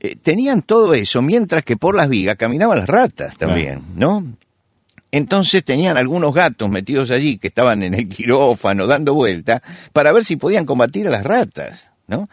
eh, 0.00 0.16
tenían 0.16 0.62
todo 0.62 0.92
eso, 0.92 1.22
mientras 1.22 1.64
que 1.64 1.76
por 1.76 1.96
las 1.96 2.08
vigas 2.08 2.36
caminaban 2.36 2.76
las 2.76 2.88
ratas 2.88 3.38
también, 3.38 3.82
¿no? 3.96 4.22
Entonces 5.16 5.64
tenían 5.64 5.96
algunos 5.96 6.34
gatos 6.34 6.68
metidos 6.68 7.12
allí 7.12 7.38
que 7.38 7.46
estaban 7.46 7.84
en 7.84 7.94
el 7.94 8.08
quirófano 8.08 8.88
dando 8.88 9.14
vuelta 9.14 9.62
para 9.92 10.10
ver 10.10 10.24
si 10.24 10.34
podían 10.34 10.66
combatir 10.66 11.06
a 11.06 11.10
las 11.10 11.22
ratas, 11.22 11.92
¿no? 12.08 12.28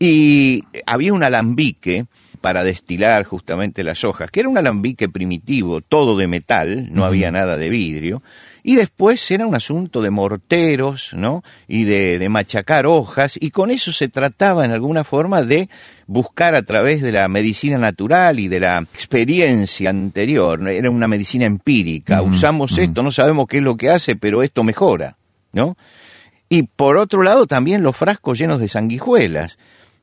Y 0.00 0.62
había 0.84 1.12
un 1.12 1.22
alambique 1.22 2.06
para 2.40 2.64
destilar 2.64 3.22
justamente 3.22 3.84
las 3.84 4.02
hojas, 4.02 4.32
que 4.32 4.40
era 4.40 4.48
un 4.48 4.58
alambique 4.58 5.08
primitivo, 5.08 5.80
todo 5.80 6.16
de 6.16 6.26
metal, 6.26 6.88
no 6.90 7.04
había 7.04 7.30
nada 7.30 7.56
de 7.56 7.68
vidrio, 7.68 8.20
y 8.68 8.76
después 8.76 9.30
era 9.30 9.46
un 9.46 9.54
asunto 9.54 10.02
de 10.02 10.10
morteros, 10.10 11.14
¿no? 11.14 11.42
Y 11.68 11.84
de, 11.84 12.18
de, 12.18 12.28
machacar 12.28 12.84
hojas, 12.84 13.38
y 13.40 13.50
con 13.50 13.70
eso 13.70 13.92
se 13.92 14.08
trataba 14.08 14.66
en 14.66 14.72
alguna 14.72 15.04
forma 15.04 15.40
de 15.40 15.70
buscar 16.06 16.54
a 16.54 16.60
través 16.60 17.00
de 17.00 17.10
la 17.10 17.28
medicina 17.28 17.78
natural 17.78 18.38
y 18.38 18.46
de 18.46 18.60
la 18.60 18.80
experiencia 18.80 19.88
anterior, 19.88 20.68
era 20.68 20.90
una 20.90 21.08
medicina 21.08 21.46
empírica, 21.46 22.20
usamos 22.20 22.76
esto, 22.76 23.02
no 23.02 23.10
sabemos 23.10 23.46
qué 23.46 23.56
es 23.56 23.62
lo 23.62 23.78
que 23.78 23.88
hace, 23.88 24.16
pero 24.16 24.42
esto 24.42 24.62
mejora, 24.64 25.16
¿no? 25.54 25.78
Y 26.50 26.64
por 26.64 26.98
otro 26.98 27.22
lado 27.22 27.46
también 27.46 27.82
los 27.82 27.96
frascos 27.96 28.38
llenos 28.38 28.60
de 28.60 28.68
sanguijuelas, 28.68 29.56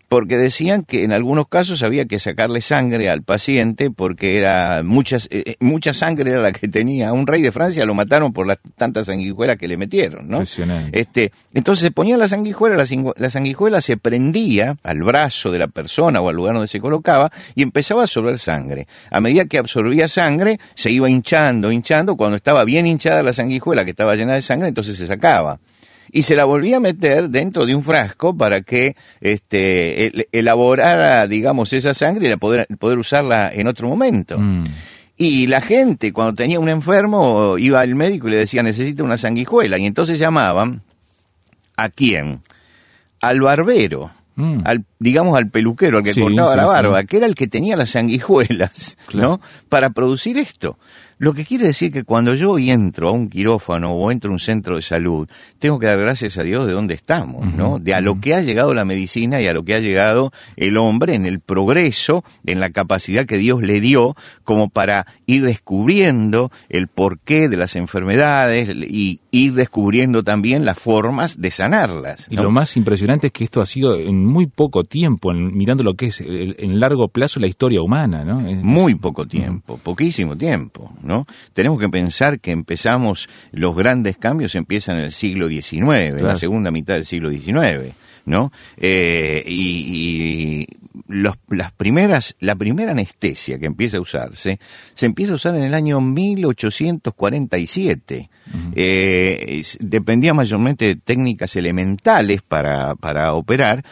porque 0.07 0.38
decían 0.38 0.83
que 0.83 1.03
en 1.03 1.12
algunos 1.12 1.47
casos 1.47 1.81
había 1.81 2.05
que 2.05 2.19
sacarle 2.19 2.62
sangre 2.62 3.09
al 3.09 3.24
paciente 3.24 3.89
porque 3.89 4.38
era 4.38 4.83
muchas, 4.83 5.27
eh, 5.31 5.43
eh, 5.45 5.55
mucha 5.59 5.93
sangre 5.93 6.31
era 6.31 6.41
la 6.41 6.51
que 6.51 6.67
tenía. 6.67 7.12
Un 7.13 7.25
rey 7.25 7.41
de 7.41 7.51
Francia 7.51 7.85
lo 7.85 7.95
mataron 7.95 8.31
por 8.31 8.45
las 8.45 8.59
tantas 8.75 9.07
sanguijuelas 9.07 9.57
que 9.57 9.67
le 9.67 9.77
metieron, 9.77 10.27
¿no? 10.27 10.43
Este, 10.91 11.31
entonces 11.53 11.83
se 11.85 11.91
ponía 11.91 12.17
la 12.17 12.29
sanguijuela, 12.29 12.75
la, 12.75 13.29
sanguijuela 13.29 13.81
se 13.81 13.97
prendía 13.97 14.77
al 14.83 15.01
brazo 15.01 15.51
de 15.51 15.59
la 15.59 15.67
persona 15.67 16.21
o 16.21 16.29
al 16.29 16.35
lugar 16.35 16.53
donde 16.53 16.67
se 16.67 16.79
colocaba 16.79 17.31
y 17.55 17.63
empezaba 17.63 18.01
a 18.01 18.03
absorber 18.03 18.38
sangre. 18.38 18.88
A 19.09 19.19
medida 19.19 19.45
que 19.45 19.57
absorbía 19.57 20.07
sangre, 20.07 20.59
se 20.75 20.91
iba 20.91 21.09
hinchando, 21.09 21.71
hinchando. 21.71 22.15
Cuando 22.15 22.38
estaba 22.38 22.63
bien 22.63 22.85
hinchada 22.85 23.24
la 23.24 23.33
sanguijuela, 23.33 23.83
que 23.83 23.91
estaba 23.91 24.15
llena 24.15 24.33
de 24.33 24.41
sangre, 24.41 24.67
entonces 24.67 24.97
se 24.97 25.07
sacaba 25.07 25.59
y 26.12 26.24
se 26.24 26.35
la 26.35 26.45
volvía 26.45 26.77
a 26.77 26.79
meter 26.79 27.29
dentro 27.29 27.65
de 27.65 27.75
un 27.75 27.83
frasco 27.83 28.35
para 28.35 28.62
que 28.62 28.95
este, 29.21 30.12
elaborara, 30.38 31.27
digamos, 31.27 31.74
esa 31.74 31.93
sangre 31.93 32.31
y 32.31 32.35
poder, 32.35 32.67
poder 32.79 32.97
usarla 32.97 33.51
en 33.53 33.67
otro 33.67 33.88
momento. 33.88 34.38
Mm. 34.39 34.63
Y 35.17 35.47
la 35.47 35.62
gente, 35.62 36.12
cuando 36.12 36.33
tenía 36.33 36.59
un 36.59 36.69
enfermo, 36.69 37.57
iba 37.57 37.79
al 37.79 37.95
médico 37.95 38.27
y 38.27 38.31
le 38.31 38.38
decía, 38.38 38.63
necesita 38.63 39.03
una 39.03 39.17
sanguijuela. 39.17 39.77
Y 39.77 39.85
entonces 39.85 40.19
llamaban, 40.19 40.81
¿a 41.77 41.89
quién? 41.89 42.41
Al 43.21 43.39
barbero. 43.39 44.12
Mm. 44.35 44.62
Al, 44.65 44.83
digamos 45.00 45.38
al 45.38 45.50
peluquero, 45.50 46.00
al 46.00 46.03
que 46.03 46.13
cortaba 46.13 46.55
la 46.57 46.65
barba, 46.65 47.03
que 47.05 47.17
era 47.17 47.25
el 47.25 47.35
que 47.35 47.47
tenía 47.47 47.77
las 47.77 47.91
sanguijuelas, 47.91 48.97
¿no? 49.13 49.39
Para 49.69 49.91
producir 49.91 50.38
esto. 50.38 50.77
Lo 51.17 51.34
que 51.34 51.45
quiere 51.45 51.67
decir 51.67 51.91
que 51.91 52.03
cuando 52.03 52.36
yo 52.36 52.57
entro 52.60 53.10
a 53.10 53.12
un 53.12 53.29
quirófano 53.29 53.91
o 53.91 54.12
entro 54.12 54.31
a 54.31 54.34
un 54.34 54.39
centro 54.39 54.75
de 54.75 54.81
salud, 54.81 55.29
tengo 55.60 55.79
que 55.79 55.88
dar 55.88 56.00
gracias 56.00 56.38
a 56.38 56.43
Dios 56.43 56.67
de 56.67 56.74
dónde 56.74 56.93
estamos, 56.93 57.53
¿no? 57.53 57.79
De 57.79 57.93
a 57.93 58.01
lo 58.01 58.19
que 58.19 58.34
ha 58.34 58.41
llegado 58.41 58.74
la 58.74 58.84
medicina 58.84 59.41
y 59.41 59.48
a 59.48 59.53
lo 59.53 59.63
que 59.63 59.75
ha 59.75 59.79
llegado 59.79 60.31
el 60.57 60.75
hombre 60.77 61.15
en 61.15 61.25
el 61.25 61.39
progreso, 61.39 62.24
en 62.45 62.60
la 62.60 62.69
capacidad 62.72 63.25
que 63.25 63.38
Dios 63.38 63.62
le 63.62 63.79
dio 63.79 64.15
como 64.43 64.69
para 64.69 65.05
ir 65.25 65.43
descubriendo 65.43 66.51
el 66.69 66.88
porqué 66.88 67.48
de 67.48 67.57
las 67.57 67.75
enfermedades 67.75 68.75
y 68.75 69.22
ir 69.31 69.53
descubriendo 69.53 70.24
también 70.24 70.65
las 70.65 70.77
formas 70.77 71.39
de 71.39 71.51
sanarlas. 71.51 72.25
Y 72.29 72.36
lo 72.36 72.51
más 72.51 72.75
impresionante 72.77 73.27
es 73.27 73.34
que 73.34 73.43
esto 73.43 73.62
ha 73.62 73.65
sido 73.65 73.95
en 73.95 74.25
muy 74.25 74.48
poco 74.48 74.84
tiempo, 74.84 75.31
en, 75.31 75.55
mirando 75.55 75.84
lo 75.84 75.93
que 75.93 76.07
es 76.07 76.22
en 76.22 76.79
largo 76.79 77.07
plazo 77.07 77.39
la 77.39 77.48
historia 77.48 77.81
humana, 77.81 78.24
¿no? 78.24 78.39
muy 78.39 78.95
poco 78.95 79.25
tiempo, 79.25 79.79
poquísimo 79.81 80.36
tiempo. 80.36 80.91
¿No? 81.05 81.27
Tenemos 81.53 81.79
que 81.79 81.88
pensar 81.88 82.39
que 82.39 82.50
empezamos, 82.51 83.29
los 83.51 83.75
grandes 83.75 84.17
cambios 84.17 84.55
empiezan 84.55 84.97
en 84.97 85.03
el 85.05 85.12
siglo 85.12 85.47
XIX, 85.47 86.17
en 86.17 86.25
la 86.25 86.35
segunda 86.35 86.71
mitad 86.71 86.95
del 86.95 87.05
siglo 87.05 87.29
XIX, 87.29 87.93
¿no? 88.25 88.51
Eh, 88.77 89.43
y, 89.47 90.65
las 91.07 91.71
primeras, 91.74 92.35
la 92.39 92.55
primera 92.55 92.91
anestesia 92.91 93.59
que 93.59 93.67
empieza 93.67 93.97
a 93.97 94.01
usarse, 94.01 94.59
se 94.93 95.05
empieza 95.05 95.33
a 95.33 95.35
usar 95.35 95.53
en 95.55 95.63
el 95.63 95.74
año 95.74 96.00
1847. 96.01 98.29
Eh, 98.75 99.62
dependía 99.79 100.33
mayormente 100.33 100.85
de 100.85 100.95
técnicas 100.95 101.57
elementales 101.57 102.41
para, 102.41 102.95
para 102.95 103.33
operar, 103.33 103.83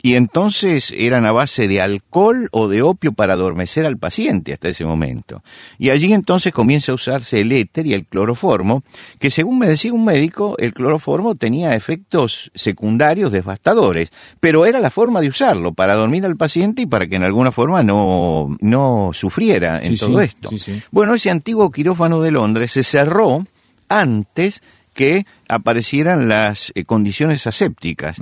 y 0.00 0.14
entonces 0.14 0.92
eran 0.96 1.26
a 1.26 1.32
base 1.32 1.66
de 1.66 1.80
alcohol 1.80 2.48
o 2.52 2.68
de 2.68 2.82
opio 2.82 3.12
para 3.12 3.34
adormecer 3.34 3.84
al 3.84 3.98
paciente 3.98 4.52
hasta 4.52 4.68
ese 4.68 4.84
momento. 4.84 5.42
Y 5.78 5.90
allí 5.90 6.12
entonces 6.12 6.52
comienza 6.52 6.92
a 6.92 6.94
usarse 6.94 7.40
el 7.40 7.50
éter 7.50 7.86
y 7.86 7.94
el 7.94 8.06
cloroformo, 8.06 8.82
que 9.18 9.30
según 9.30 9.58
me 9.58 9.66
decía 9.66 9.92
un 9.92 10.04
médico, 10.04 10.56
el 10.58 10.72
cloroformo 10.72 11.34
tenía 11.34 11.74
efectos 11.74 12.50
secundarios 12.54 13.32
devastadores, 13.32 14.10
pero 14.38 14.66
era 14.66 14.78
la 14.78 14.90
forma 14.90 15.20
de 15.20 15.28
usarlo 15.28 15.72
para 15.72 15.94
dormir 15.94 16.24
al 16.24 16.36
paciente 16.36 16.82
y 16.82 16.86
para 16.86 17.08
que 17.08 17.16
en 17.16 17.24
alguna 17.24 17.50
forma 17.50 17.82
no, 17.82 18.56
no 18.60 19.10
sufriera 19.12 19.80
en 19.82 19.98
todo 19.98 20.20
esto. 20.20 20.50
bueno, 20.92 21.14
ese 21.14 21.30
antiguo 21.30 21.70
quirófano 21.72 22.20
de 22.20 22.30
Londres 22.30 22.72
se 22.72 22.84
cerró 22.84 23.44
antes 23.88 24.62
que 24.94 25.26
aparecieran 25.48 26.28
las 26.28 26.72
eh, 26.74 26.84
condiciones 26.84 27.46
asépticas 27.46 28.18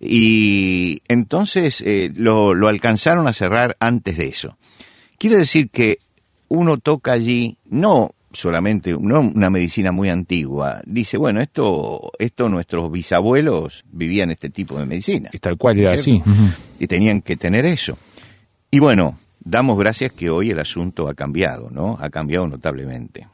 y 0.00 1.02
entonces 1.08 1.80
eh, 1.80 2.12
lo, 2.14 2.54
lo 2.54 2.68
alcanzaron 2.68 3.26
a 3.26 3.32
cerrar 3.32 3.76
antes 3.80 4.16
de 4.16 4.28
eso. 4.28 4.56
Quiere 5.18 5.36
decir 5.36 5.70
que 5.70 5.98
uno 6.48 6.78
toca 6.78 7.12
allí 7.12 7.58
no 7.66 8.12
solamente 8.32 8.92
no 8.92 9.20
una 9.20 9.50
medicina 9.50 9.90
muy 9.90 10.08
antigua. 10.08 10.80
Dice, 10.86 11.16
bueno, 11.16 11.40
esto, 11.40 12.12
esto 12.18 12.48
nuestros 12.48 12.90
bisabuelos 12.92 13.84
vivían 13.90 14.30
este 14.30 14.50
tipo 14.50 14.78
de 14.78 14.86
medicina. 14.86 15.30
Y 15.32 15.38
tal 15.38 15.56
cual 15.56 15.80
era 15.80 15.92
así. 15.92 16.22
Y 16.78 16.86
tenían 16.86 17.22
que 17.22 17.36
tener 17.36 17.64
eso. 17.64 17.98
Y 18.70 18.78
bueno, 18.78 19.18
damos 19.40 19.78
gracias 19.78 20.12
que 20.12 20.30
hoy 20.30 20.50
el 20.50 20.58
asunto 20.58 21.08
ha 21.08 21.14
cambiado, 21.14 21.70
¿no? 21.70 21.96
Ha 22.00 22.10
cambiado 22.10 22.46
notablemente 22.46 23.26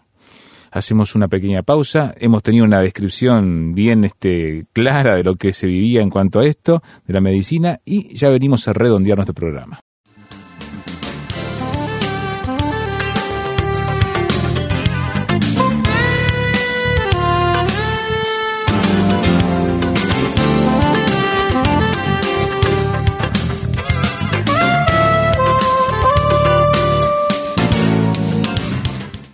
hacemos 0.74 1.14
una 1.14 1.28
pequeña 1.28 1.62
pausa. 1.62 2.12
Hemos 2.18 2.42
tenido 2.42 2.64
una 2.64 2.80
descripción 2.80 3.74
bien 3.74 4.04
este, 4.04 4.66
clara 4.72 5.16
de 5.16 5.22
lo 5.22 5.36
que 5.36 5.52
se 5.52 5.66
vivía 5.66 6.02
en 6.02 6.10
cuanto 6.10 6.40
a 6.40 6.46
esto, 6.46 6.82
de 7.06 7.14
la 7.14 7.20
medicina, 7.20 7.78
y 7.84 8.14
ya 8.16 8.28
venimos 8.28 8.66
a 8.68 8.72
redondear 8.72 9.16
nuestro 9.16 9.34
programa. 9.34 9.80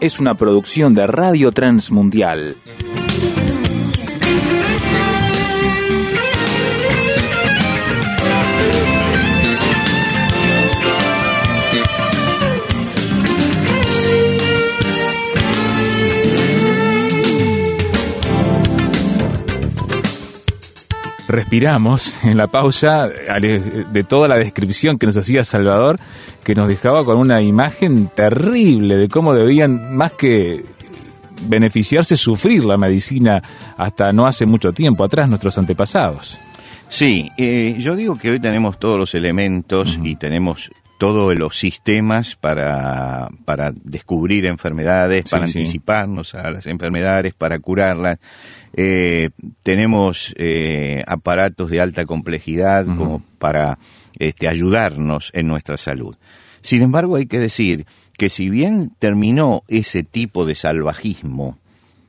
es 0.00 0.20
una 0.20 0.34
producción 0.34 0.94
de 0.94 1.06
Radio 1.06 1.52
Transmundial. 1.52 2.56
Respiramos 21.28 22.22
en 22.24 22.36
la 22.36 22.46
pausa 22.46 23.08
de 23.08 24.04
toda 24.04 24.28
la 24.28 24.36
descripción 24.36 24.98
que 24.98 25.06
nos 25.06 25.16
hacía 25.16 25.44
Salvador, 25.44 25.98
que 26.44 26.54
nos 26.54 26.68
dejaba 26.68 27.04
con 27.04 27.18
una 27.18 27.42
imagen 27.42 28.08
terrible 28.08 28.96
de 28.96 29.08
cómo 29.08 29.34
debían, 29.34 29.96
más 29.96 30.12
que 30.12 30.64
beneficiarse, 31.42 32.16
sufrir 32.16 32.64
la 32.64 32.76
medicina 32.76 33.42
hasta 33.76 34.12
no 34.12 34.26
hace 34.26 34.46
mucho 34.46 34.72
tiempo 34.72 35.04
atrás 35.04 35.28
nuestros 35.28 35.58
antepasados. 35.58 36.38
Sí, 36.88 37.30
eh, 37.36 37.76
yo 37.78 37.96
digo 37.96 38.16
que 38.16 38.30
hoy 38.30 38.40
tenemos 38.40 38.78
todos 38.78 38.98
los 38.98 39.14
elementos 39.14 39.98
y 40.02 40.14
tenemos 40.14 40.70
todos 40.98 41.36
los 41.36 41.58
sistemas 41.58 42.36
para, 42.36 43.28
para 43.44 43.72
descubrir 43.72 44.46
enfermedades, 44.46 45.24
para 45.30 45.44
anticiparnos 45.44 46.34
a 46.34 46.50
las 46.50 46.66
enfermedades, 46.66 47.34
para 47.34 47.58
curarlas. 47.58 48.18
Eh, 48.72 49.30
tenemos 49.62 50.34
eh, 50.36 51.04
aparatos 51.06 51.70
de 51.70 51.80
alta 51.80 52.04
complejidad 52.06 52.86
como 52.86 53.22
para 53.38 53.78
este, 54.18 54.48
ayudarnos 54.48 55.30
en 55.34 55.48
nuestra 55.48 55.76
salud. 55.76 56.16
Sin 56.62 56.82
embargo, 56.82 57.16
hay 57.16 57.26
que 57.26 57.38
decir 57.38 57.86
que 58.16 58.30
si 58.30 58.48
bien 58.48 58.92
terminó 58.98 59.62
ese 59.68 60.02
tipo 60.02 60.46
de 60.46 60.54
salvajismo, 60.54 61.58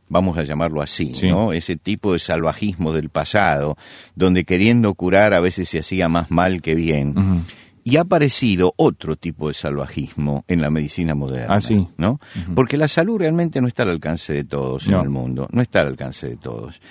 vamos 0.10 0.38
a 0.38 0.44
llamarlo 0.44 0.82
así, 0.82 1.14
¿no? 1.24 1.52
Ese 1.52 1.76
tipo 1.76 2.14
de 2.14 2.20
salvajismo 2.20 2.94
del 2.94 3.10
pasado, 3.10 3.78
donde 4.16 4.46
queriendo 4.46 4.94
curar 4.94 5.34
a 5.34 5.42
veces 5.42 5.68
se 5.68 5.80
hacía 5.80 6.08
más 6.08 6.32
mal 6.32 6.62
que 6.62 6.76
bien 6.76 7.44
y 7.88 7.96
ha 7.96 8.02
aparecido 8.02 8.74
otro 8.76 9.16
tipo 9.16 9.48
de 9.48 9.54
salvajismo 9.54 10.44
en 10.50 10.62
la 10.62 10.70
medicina 10.70 11.16
moderna, 11.16 11.56
ah, 11.56 11.86
¿no? 11.96 12.20
Porque 12.54 12.76
la 12.76 12.90
salud 12.90 13.18
realmente 13.18 13.62
no 13.62 13.68
está 13.70 13.84
al 13.84 13.92
alcance 13.92 14.34
de 14.34 14.44
todos 14.44 14.88
en 14.88 14.96
el 14.96 15.08
mundo, 15.08 15.48
no 15.54 15.62
está 15.62 15.80
al 15.80 15.88
alcance 15.88 16.28
de 16.28 16.36
todos. 16.36 16.82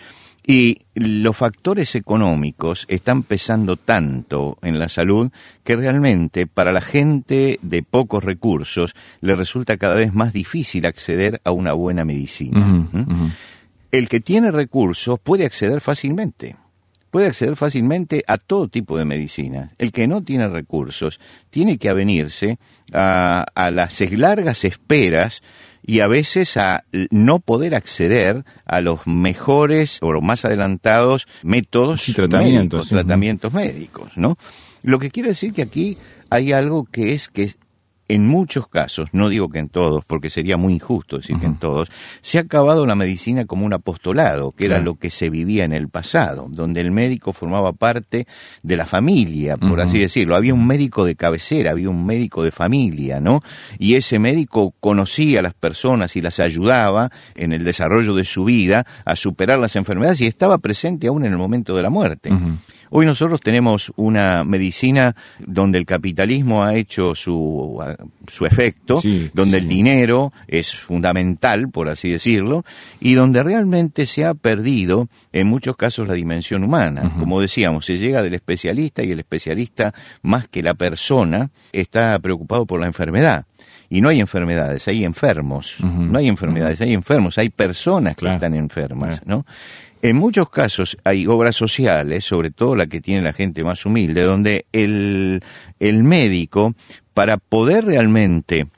Y 0.46 0.78
los 0.94 1.36
factores 1.36 1.94
económicos 1.96 2.86
están 2.88 3.24
pesando 3.24 3.76
tanto 3.76 4.56
en 4.62 4.78
la 4.78 4.88
salud 4.88 5.30
que 5.64 5.76
realmente 5.76 6.46
para 6.46 6.72
la 6.72 6.80
gente 6.80 7.58
de 7.60 7.82
pocos 7.82 8.24
recursos 8.24 8.94
le 9.20 9.36
resulta 9.36 9.76
cada 9.76 9.96
vez 9.96 10.14
más 10.14 10.32
difícil 10.32 10.86
acceder 10.86 11.42
a 11.44 11.50
una 11.50 11.74
buena 11.74 12.06
medicina. 12.06 12.88
El 13.90 14.08
que 14.08 14.20
tiene 14.20 14.50
recursos 14.50 15.18
puede 15.20 15.44
acceder 15.44 15.82
fácilmente 15.82 16.56
puede 17.16 17.28
acceder 17.28 17.56
fácilmente 17.56 18.24
a 18.26 18.36
todo 18.36 18.68
tipo 18.68 18.98
de 18.98 19.06
medicina. 19.06 19.72
El 19.78 19.90
que 19.90 20.06
no 20.06 20.22
tiene 20.22 20.48
recursos 20.48 21.18
tiene 21.48 21.78
que 21.78 21.88
avenirse 21.88 22.58
a, 22.92 23.46
las 23.72 24.00
largas 24.12 24.64
esperas 24.64 25.42
y 25.82 26.00
a 26.00 26.08
veces 26.08 26.58
a 26.58 26.84
no 27.10 27.38
poder 27.38 27.74
acceder 27.74 28.44
a 28.66 28.82
los 28.82 29.06
mejores 29.06 29.98
o 30.02 30.12
los 30.12 30.22
más 30.22 30.44
adelantados 30.44 31.26
métodos 31.42 32.06
y 32.10 32.12
tratamientos, 32.12 32.80
médicos, 32.80 32.88
tratamientos 32.90 33.52
médicos, 33.54 34.12
¿no? 34.16 34.36
Lo 34.82 34.98
que 34.98 35.10
quiero 35.10 35.30
decir 35.30 35.54
que 35.54 35.62
aquí 35.62 35.96
hay 36.28 36.52
algo 36.52 36.84
que 36.84 37.14
es 37.14 37.28
que 37.28 37.54
en 38.08 38.26
muchos 38.26 38.68
casos, 38.68 39.08
no 39.12 39.28
digo 39.28 39.48
que 39.48 39.58
en 39.58 39.68
todos, 39.68 40.04
porque 40.04 40.30
sería 40.30 40.56
muy 40.56 40.74
injusto 40.74 41.18
decir 41.18 41.38
que 41.38 41.46
en 41.46 41.58
todos, 41.58 41.90
se 42.20 42.38
ha 42.38 42.42
acabado 42.42 42.86
la 42.86 42.94
medicina 42.94 43.46
como 43.46 43.66
un 43.66 43.72
apostolado, 43.72 44.52
que 44.52 44.66
era 44.66 44.78
lo 44.78 44.94
que 44.94 45.10
se 45.10 45.28
vivía 45.28 45.64
en 45.64 45.72
el 45.72 45.88
pasado, 45.88 46.46
donde 46.48 46.80
el 46.80 46.92
médico 46.92 47.32
formaba 47.32 47.72
parte 47.72 48.26
de 48.62 48.76
la 48.76 48.86
familia, 48.86 49.56
por 49.56 49.80
así 49.80 49.98
decirlo. 49.98 50.36
Había 50.36 50.54
un 50.54 50.66
médico 50.66 51.04
de 51.04 51.16
cabecera, 51.16 51.72
había 51.72 51.90
un 51.90 52.06
médico 52.06 52.44
de 52.44 52.50
familia, 52.50 53.20
¿no? 53.20 53.40
Y 53.78 53.94
ese 53.94 54.18
médico 54.18 54.74
conocía 54.80 55.40
a 55.40 55.42
las 55.42 55.54
personas 55.54 56.16
y 56.16 56.22
las 56.22 56.38
ayudaba 56.38 57.10
en 57.34 57.52
el 57.52 57.64
desarrollo 57.64 58.14
de 58.14 58.24
su 58.24 58.44
vida 58.44 58.86
a 59.04 59.16
superar 59.16 59.58
las 59.58 59.76
enfermedades 59.76 60.20
y 60.20 60.26
estaba 60.26 60.58
presente 60.58 61.08
aún 61.08 61.24
en 61.24 61.32
el 61.32 61.38
momento 61.38 61.76
de 61.76 61.82
la 61.82 61.90
muerte. 61.90 62.30
Hoy 62.90 63.06
nosotros 63.06 63.40
tenemos 63.40 63.92
una 63.96 64.44
medicina 64.44 65.14
donde 65.38 65.78
el 65.78 65.86
capitalismo 65.86 66.64
ha 66.64 66.74
hecho 66.74 67.14
su, 67.14 67.82
su 68.26 68.46
efecto, 68.46 69.00
donde 69.32 69.58
el 69.58 69.68
dinero 69.68 70.32
es 70.46 70.74
fundamental, 70.74 71.68
por 71.68 71.88
así 71.88 72.10
decirlo, 72.10 72.64
y 73.00 73.14
donde 73.14 73.42
realmente 73.42 74.06
se 74.06 74.24
ha 74.24 74.34
perdido 74.34 75.08
en 75.32 75.46
muchos 75.46 75.76
casos 75.76 76.08
la 76.08 76.14
dimensión 76.14 76.64
humana. 76.64 77.12
Como 77.18 77.40
decíamos, 77.40 77.86
se 77.86 77.98
llega 77.98 78.22
del 78.22 78.34
especialista 78.34 79.02
y 79.02 79.12
el 79.12 79.18
especialista, 79.18 79.92
más 80.22 80.48
que 80.48 80.62
la 80.62 80.74
persona, 80.74 81.50
está 81.72 82.18
preocupado 82.18 82.66
por 82.66 82.80
la 82.80 82.86
enfermedad. 82.86 83.46
Y 83.88 84.00
no 84.00 84.08
hay 84.08 84.20
enfermedades, 84.20 84.88
hay 84.88 85.04
enfermos. 85.04 85.76
No 85.80 86.18
hay 86.18 86.28
enfermedades, 86.28 86.80
hay 86.80 86.92
enfermos, 86.92 87.38
hay 87.38 87.50
personas 87.50 88.16
que 88.16 88.26
están 88.26 88.54
enfermas, 88.54 89.24
¿no? 89.26 89.46
En 90.06 90.14
muchos 90.18 90.50
casos 90.50 90.96
hay 91.02 91.26
obras 91.26 91.56
sociales, 91.56 92.24
sobre 92.24 92.52
todo 92.52 92.76
la 92.76 92.86
que 92.86 93.00
tiene 93.00 93.22
la 93.22 93.32
gente 93.32 93.64
más 93.64 93.84
humilde, 93.84 94.22
donde 94.22 94.66
el, 94.70 95.42
el 95.80 96.04
médico, 96.04 96.76
para 97.12 97.38
poder 97.38 97.86
realmente 97.86 98.68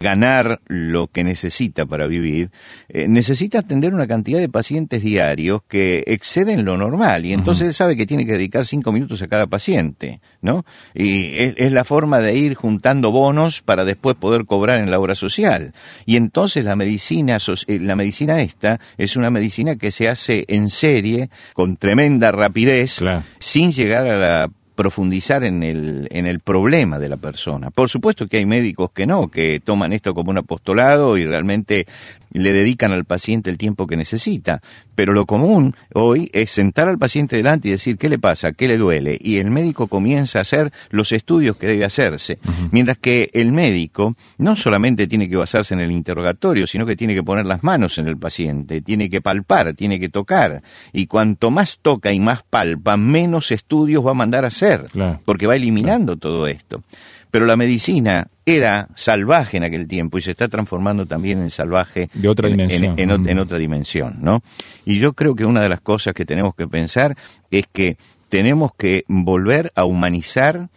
ganar 0.00 0.62
lo 0.66 1.08
que 1.08 1.24
necesita 1.24 1.84
para 1.84 2.06
vivir, 2.06 2.50
eh, 2.88 3.06
necesita 3.06 3.58
atender 3.58 3.92
una 3.92 4.06
cantidad 4.06 4.40
de 4.40 4.48
pacientes 4.48 5.02
diarios 5.02 5.60
que 5.68 6.04
exceden 6.06 6.64
lo 6.64 6.78
normal 6.78 7.26
y 7.26 7.34
entonces 7.34 7.66
él 7.66 7.74
sabe 7.74 7.96
que 7.96 8.06
tiene 8.06 8.24
que 8.24 8.32
dedicar 8.32 8.64
cinco 8.64 8.92
minutos 8.92 9.20
a 9.20 9.28
cada 9.28 9.46
paciente, 9.46 10.22
¿no? 10.40 10.64
Y 10.94 11.36
es, 11.36 11.72
la 11.72 11.84
forma 11.84 12.20
de 12.20 12.34
ir 12.34 12.54
juntando 12.54 13.12
bonos 13.12 13.60
para 13.60 13.84
después 13.84 14.16
poder 14.16 14.46
cobrar 14.46 14.80
en 14.80 14.90
la 14.90 14.98
obra 14.98 15.14
social. 15.14 15.74
Y 16.06 16.16
entonces 16.16 16.64
la 16.64 16.76
medicina, 16.76 17.36
eh, 17.66 17.78
la 17.78 17.94
medicina 17.94 18.40
esta 18.40 18.80
es 18.96 19.16
una 19.16 19.28
medicina 19.28 19.76
que 19.76 19.92
se 19.92 20.08
hace 20.08 20.46
en 20.48 20.70
serie, 20.70 21.28
con 21.52 21.76
tremenda 21.76 22.32
rapidez, 22.32 23.00
sin 23.38 23.72
llegar 23.72 24.06
a 24.06 24.16
la 24.16 24.50
profundizar 24.80 25.44
en 25.44 25.62
el, 25.62 26.08
en 26.10 26.24
el 26.24 26.40
problema 26.40 26.98
de 26.98 27.10
la 27.10 27.18
persona. 27.18 27.70
Por 27.70 27.90
supuesto 27.90 28.26
que 28.26 28.38
hay 28.38 28.46
médicos 28.46 28.92
que 28.92 29.06
no, 29.06 29.30
que 29.30 29.60
toman 29.60 29.92
esto 29.92 30.14
como 30.14 30.30
un 30.30 30.38
apostolado 30.38 31.18
y 31.18 31.26
realmente 31.26 31.86
le 32.32 32.50
dedican 32.54 32.90
al 32.90 33.04
paciente 33.04 33.50
el 33.50 33.58
tiempo 33.58 33.86
que 33.86 33.98
necesita. 33.98 34.62
Pero 35.00 35.14
lo 35.14 35.24
común 35.24 35.74
hoy 35.94 36.28
es 36.34 36.50
sentar 36.50 36.86
al 36.86 36.98
paciente 36.98 37.34
delante 37.34 37.68
y 37.68 37.70
decir 37.70 37.96
qué 37.96 38.10
le 38.10 38.18
pasa, 38.18 38.52
qué 38.52 38.68
le 38.68 38.76
duele, 38.76 39.16
y 39.18 39.38
el 39.38 39.50
médico 39.50 39.86
comienza 39.86 40.40
a 40.40 40.42
hacer 40.42 40.74
los 40.90 41.12
estudios 41.12 41.56
que 41.56 41.68
debe 41.68 41.86
hacerse. 41.86 42.38
Mientras 42.70 42.98
que 42.98 43.30
el 43.32 43.50
médico 43.50 44.14
no 44.36 44.56
solamente 44.56 45.06
tiene 45.06 45.30
que 45.30 45.36
basarse 45.36 45.72
en 45.72 45.80
el 45.80 45.90
interrogatorio, 45.90 46.66
sino 46.66 46.84
que 46.84 46.96
tiene 46.96 47.14
que 47.14 47.22
poner 47.22 47.46
las 47.46 47.64
manos 47.64 47.96
en 47.96 48.08
el 48.08 48.18
paciente, 48.18 48.82
tiene 48.82 49.08
que 49.08 49.22
palpar, 49.22 49.72
tiene 49.72 49.98
que 49.98 50.10
tocar. 50.10 50.62
Y 50.92 51.06
cuanto 51.06 51.50
más 51.50 51.78
toca 51.80 52.12
y 52.12 52.20
más 52.20 52.42
palpa, 52.42 52.98
menos 52.98 53.52
estudios 53.52 54.06
va 54.06 54.10
a 54.10 54.14
mandar 54.14 54.44
a 54.44 54.48
hacer, 54.48 54.86
porque 55.24 55.46
va 55.46 55.56
eliminando 55.56 56.18
todo 56.18 56.46
esto. 56.46 56.82
Pero 57.30 57.46
la 57.46 57.56
medicina 57.56 58.28
era 58.56 58.88
salvaje 58.94 59.56
en 59.56 59.64
aquel 59.64 59.86
tiempo 59.86 60.18
y 60.18 60.22
se 60.22 60.32
está 60.32 60.48
transformando 60.48 61.06
también 61.06 61.40
en 61.40 61.50
salvaje 61.50 62.10
de 62.14 62.28
otra 62.28 62.48
dimensión. 62.48 62.94
En, 62.98 63.38
otra 63.38 63.58
dimensión, 63.58 64.18
¿no? 64.20 64.42
Y 64.84 64.98
yo 64.98 65.12
creo 65.12 65.34
que 65.34 65.44
una 65.44 65.62
de 65.62 65.68
las 65.68 65.80
cosas 65.80 66.14
que 66.14 66.24
tenemos 66.24 66.54
que 66.54 66.66
pensar 66.66 67.16
es 67.50 67.66
que 67.72 67.96
tenemos 68.28 68.72
que 68.76 69.04
volver 69.08 69.72
a 69.74 69.84
humanizar 69.84 70.68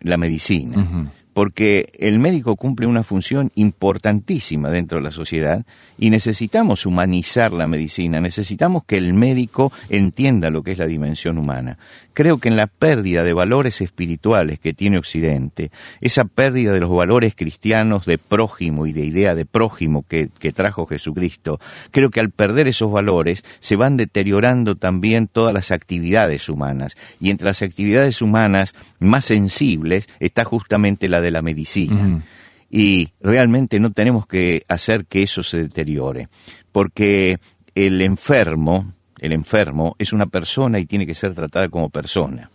la 0.00 0.16
medicina. 0.16 1.10
Porque 1.38 1.92
el 2.00 2.18
médico 2.18 2.56
cumple 2.56 2.88
una 2.88 3.04
función 3.04 3.52
importantísima 3.54 4.70
dentro 4.70 4.98
de 4.98 5.04
la 5.04 5.12
sociedad 5.12 5.64
y 5.96 6.10
necesitamos 6.10 6.84
humanizar 6.84 7.52
la 7.52 7.68
medicina, 7.68 8.20
necesitamos 8.20 8.82
que 8.84 8.98
el 8.98 9.14
médico 9.14 9.70
entienda 9.88 10.50
lo 10.50 10.64
que 10.64 10.72
es 10.72 10.78
la 10.78 10.86
dimensión 10.86 11.38
humana. 11.38 11.78
Creo 12.12 12.38
que 12.38 12.48
en 12.48 12.56
la 12.56 12.66
pérdida 12.66 13.22
de 13.22 13.32
valores 13.32 13.80
espirituales 13.80 14.58
que 14.58 14.74
tiene 14.74 14.98
Occidente, 14.98 15.70
esa 16.00 16.24
pérdida 16.24 16.72
de 16.72 16.80
los 16.80 16.90
valores 16.90 17.36
cristianos 17.36 18.06
de 18.06 18.18
prójimo 18.18 18.88
y 18.88 18.92
de 18.92 19.04
idea 19.04 19.36
de 19.36 19.44
prójimo 19.44 20.04
que, 20.08 20.28
trajo 20.52 20.86
Jesucristo, 20.86 21.60
creo 21.92 22.10
que 22.10 22.18
al 22.18 22.30
perder 22.30 22.66
esos 22.66 22.90
valores 22.90 23.44
se 23.60 23.76
van 23.76 23.96
deteriorando 23.96 24.74
también 24.74 25.28
todas 25.28 25.54
las 25.54 25.70
actividades 25.70 26.48
humanas. 26.48 26.96
Y 27.20 27.30
entre 27.30 27.46
las 27.46 27.62
actividades 27.62 28.20
humanas 28.20 28.74
más 28.98 29.26
sensibles 29.26 30.08
está 30.18 30.44
justamente 30.44 31.08
la 31.08 31.20
de 31.20 31.27
la 31.30 31.42
medicina 31.42 32.22
y 32.70 33.08
realmente 33.20 33.80
no 33.80 33.92
tenemos 33.92 34.26
que 34.26 34.64
hacer 34.68 35.06
que 35.06 35.22
eso 35.22 35.42
se 35.42 35.62
deteriore, 35.62 36.28
porque 36.72 37.38
el 37.74 38.00
enfermo, 38.02 38.92
el 39.18 39.32
enfermo 39.32 39.96
es 39.98 40.12
una 40.12 40.26
persona 40.26 40.78
y 40.78 40.86
tiene 40.86 41.06
que 41.06 41.14
ser 41.14 41.34
tratada 41.34 41.68
como 41.68 41.90
persona. 41.90 42.50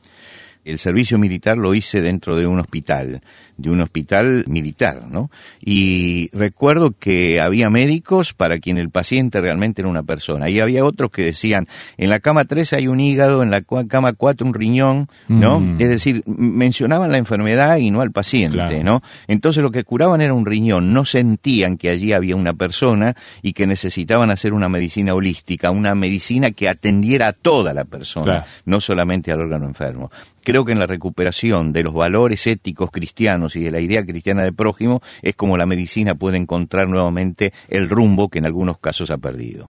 El 0.65 0.79
servicio 0.79 1.17
militar 1.17 1.57
lo 1.57 1.73
hice 1.73 2.01
dentro 2.01 2.35
de 2.35 2.47
un 2.47 2.59
hospital 2.59 3.21
de 3.57 3.69
un 3.69 3.81
hospital 3.81 4.45
militar, 4.47 5.03
¿no? 5.09 5.29
Y 5.61 6.29
recuerdo 6.33 6.93
que 6.97 7.39
había 7.39 7.69
médicos 7.69 8.33
para 8.33 8.59
quien 8.59 8.77
el 8.77 8.89
paciente 8.89 9.41
realmente 9.41 9.81
era 9.81 9.89
una 9.89 10.03
persona. 10.03 10.49
Y 10.49 10.59
había 10.59 10.83
otros 10.83 11.11
que 11.11 11.23
decían, 11.23 11.67
en 11.97 12.09
la 12.09 12.19
cama 12.19 12.45
3 12.45 12.73
hay 12.73 12.87
un 12.87 12.99
hígado, 12.99 13.43
en 13.43 13.51
la 13.51 13.61
cama 13.61 14.13
4 14.13 14.45
un 14.45 14.53
riñón, 14.53 15.07
¿no? 15.27 15.59
Mm. 15.59 15.77
Es 15.79 15.89
decir, 15.89 16.23
mencionaban 16.25 17.11
la 17.11 17.17
enfermedad 17.17 17.77
y 17.77 17.91
no 17.91 18.01
al 18.01 18.11
paciente, 18.11 18.83
¿no? 18.83 19.01
Entonces 19.27 19.61
lo 19.61 19.71
que 19.71 19.83
curaban 19.83 20.21
era 20.21 20.33
un 20.33 20.45
riñón, 20.45 20.93
no 20.93 21.05
sentían 21.05 21.77
que 21.77 21.89
allí 21.89 22.13
había 22.13 22.35
una 22.35 22.53
persona 22.53 23.15
y 23.41 23.53
que 23.53 23.67
necesitaban 23.67 24.31
hacer 24.31 24.53
una 24.53 24.69
medicina 24.69 25.13
holística, 25.13 25.71
una 25.71 25.93
medicina 25.95 26.51
que 26.51 26.69
atendiera 26.69 27.27
a 27.27 27.33
toda 27.33 27.73
la 27.73 27.85
persona, 27.85 28.45
no 28.65 28.81
solamente 28.81 29.31
al 29.31 29.41
órgano 29.41 29.67
enfermo. 29.67 30.11
Creo 30.43 30.65
que 30.65 30.73
en 30.73 30.79
la 30.79 30.87
recuperación 30.87 31.71
de 31.71 31.83
los 31.83 31.93
valores 31.93 32.45
éticos 32.47 32.91
cristianos, 32.91 33.55
y 33.55 33.63
de 33.63 33.71
la 33.71 33.79
idea 33.79 34.05
cristiana 34.05 34.43
de 34.43 34.51
prójimo 34.51 35.01
es 35.21 35.35
como 35.35 35.55
la 35.55 35.65
medicina 35.65 36.15
puede 36.15 36.37
encontrar 36.37 36.89
nuevamente 36.89 37.53
el 37.69 37.89
rumbo 37.89 38.27
que 38.27 38.39
en 38.39 38.45
algunos 38.45 38.77
casos 38.77 39.09
ha 39.09 39.17
perdido. 39.17 39.67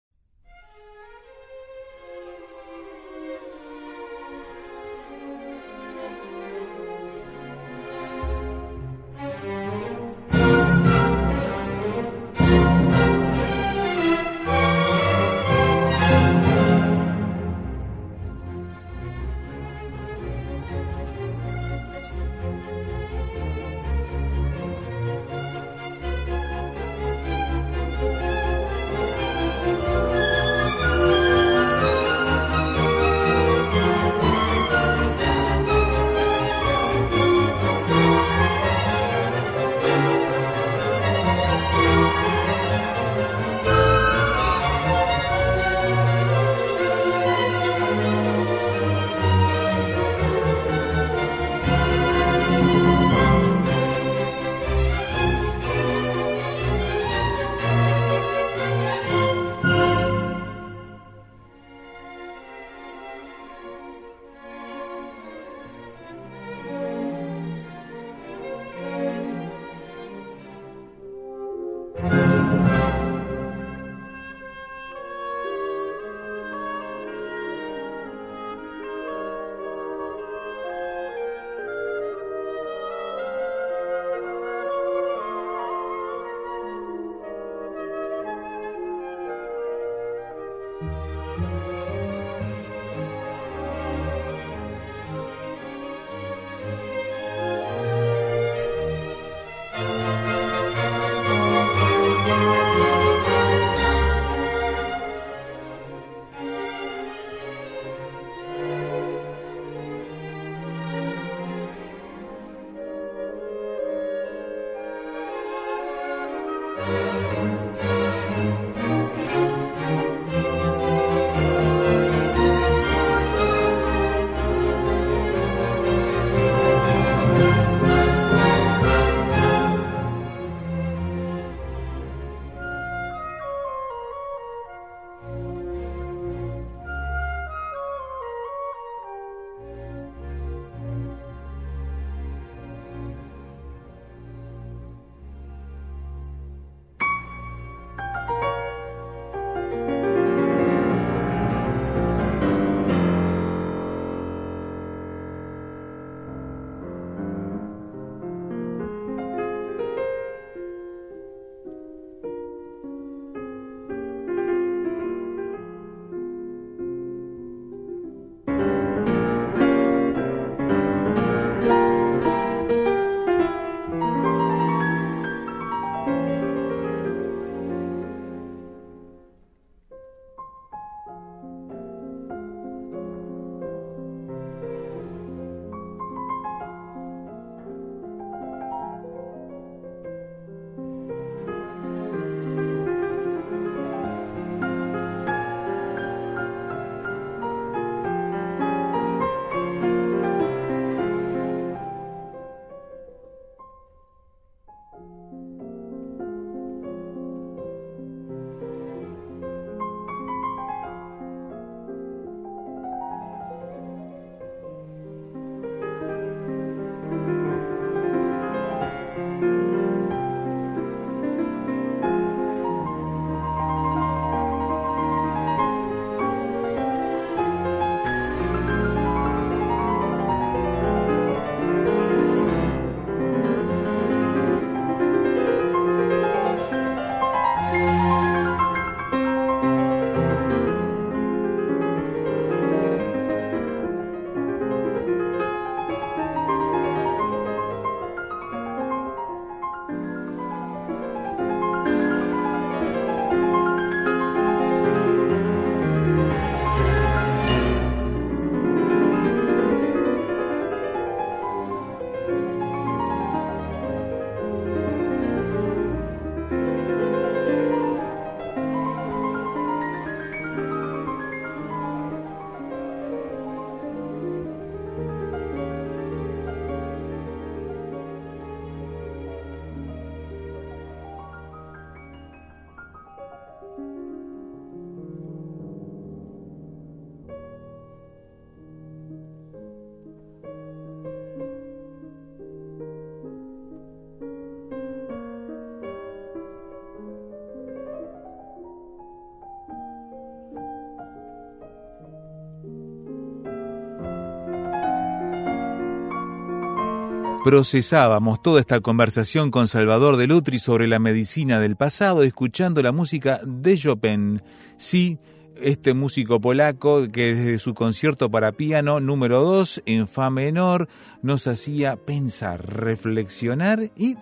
Procesábamos 307.47 308.41
toda 308.41 308.59
esta 308.59 308.81
conversación 308.81 309.51
con 309.51 309.69
Salvador 309.69 310.17
de 310.17 310.27
Lutri 310.27 310.59
sobre 310.59 310.85
la 310.85 310.99
medicina 310.99 311.61
del 311.61 311.77
pasado, 311.77 312.23
escuchando 312.23 312.81
la 312.81 312.91
música 312.91 313.39
de 313.45 313.77
Chopin. 313.77 314.41
Sí, 314.75 315.17
este 315.61 315.93
músico 315.93 316.39
polaco 316.39 317.07
que 317.11 317.35
desde 317.35 317.59
su 317.59 317.73
concierto 317.73 318.29
para 318.29 318.51
piano 318.51 318.99
número 318.99 319.43
2 319.43 319.83
en 319.85 320.07
fa 320.07 320.29
menor 320.29 320.87
nos 321.21 321.47
hacía 321.47 321.95
pensar, 321.95 322.65
reflexionar 322.65 323.91
y 323.95 324.15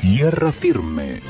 Tierra 0.00 0.52
firme. 0.52 1.20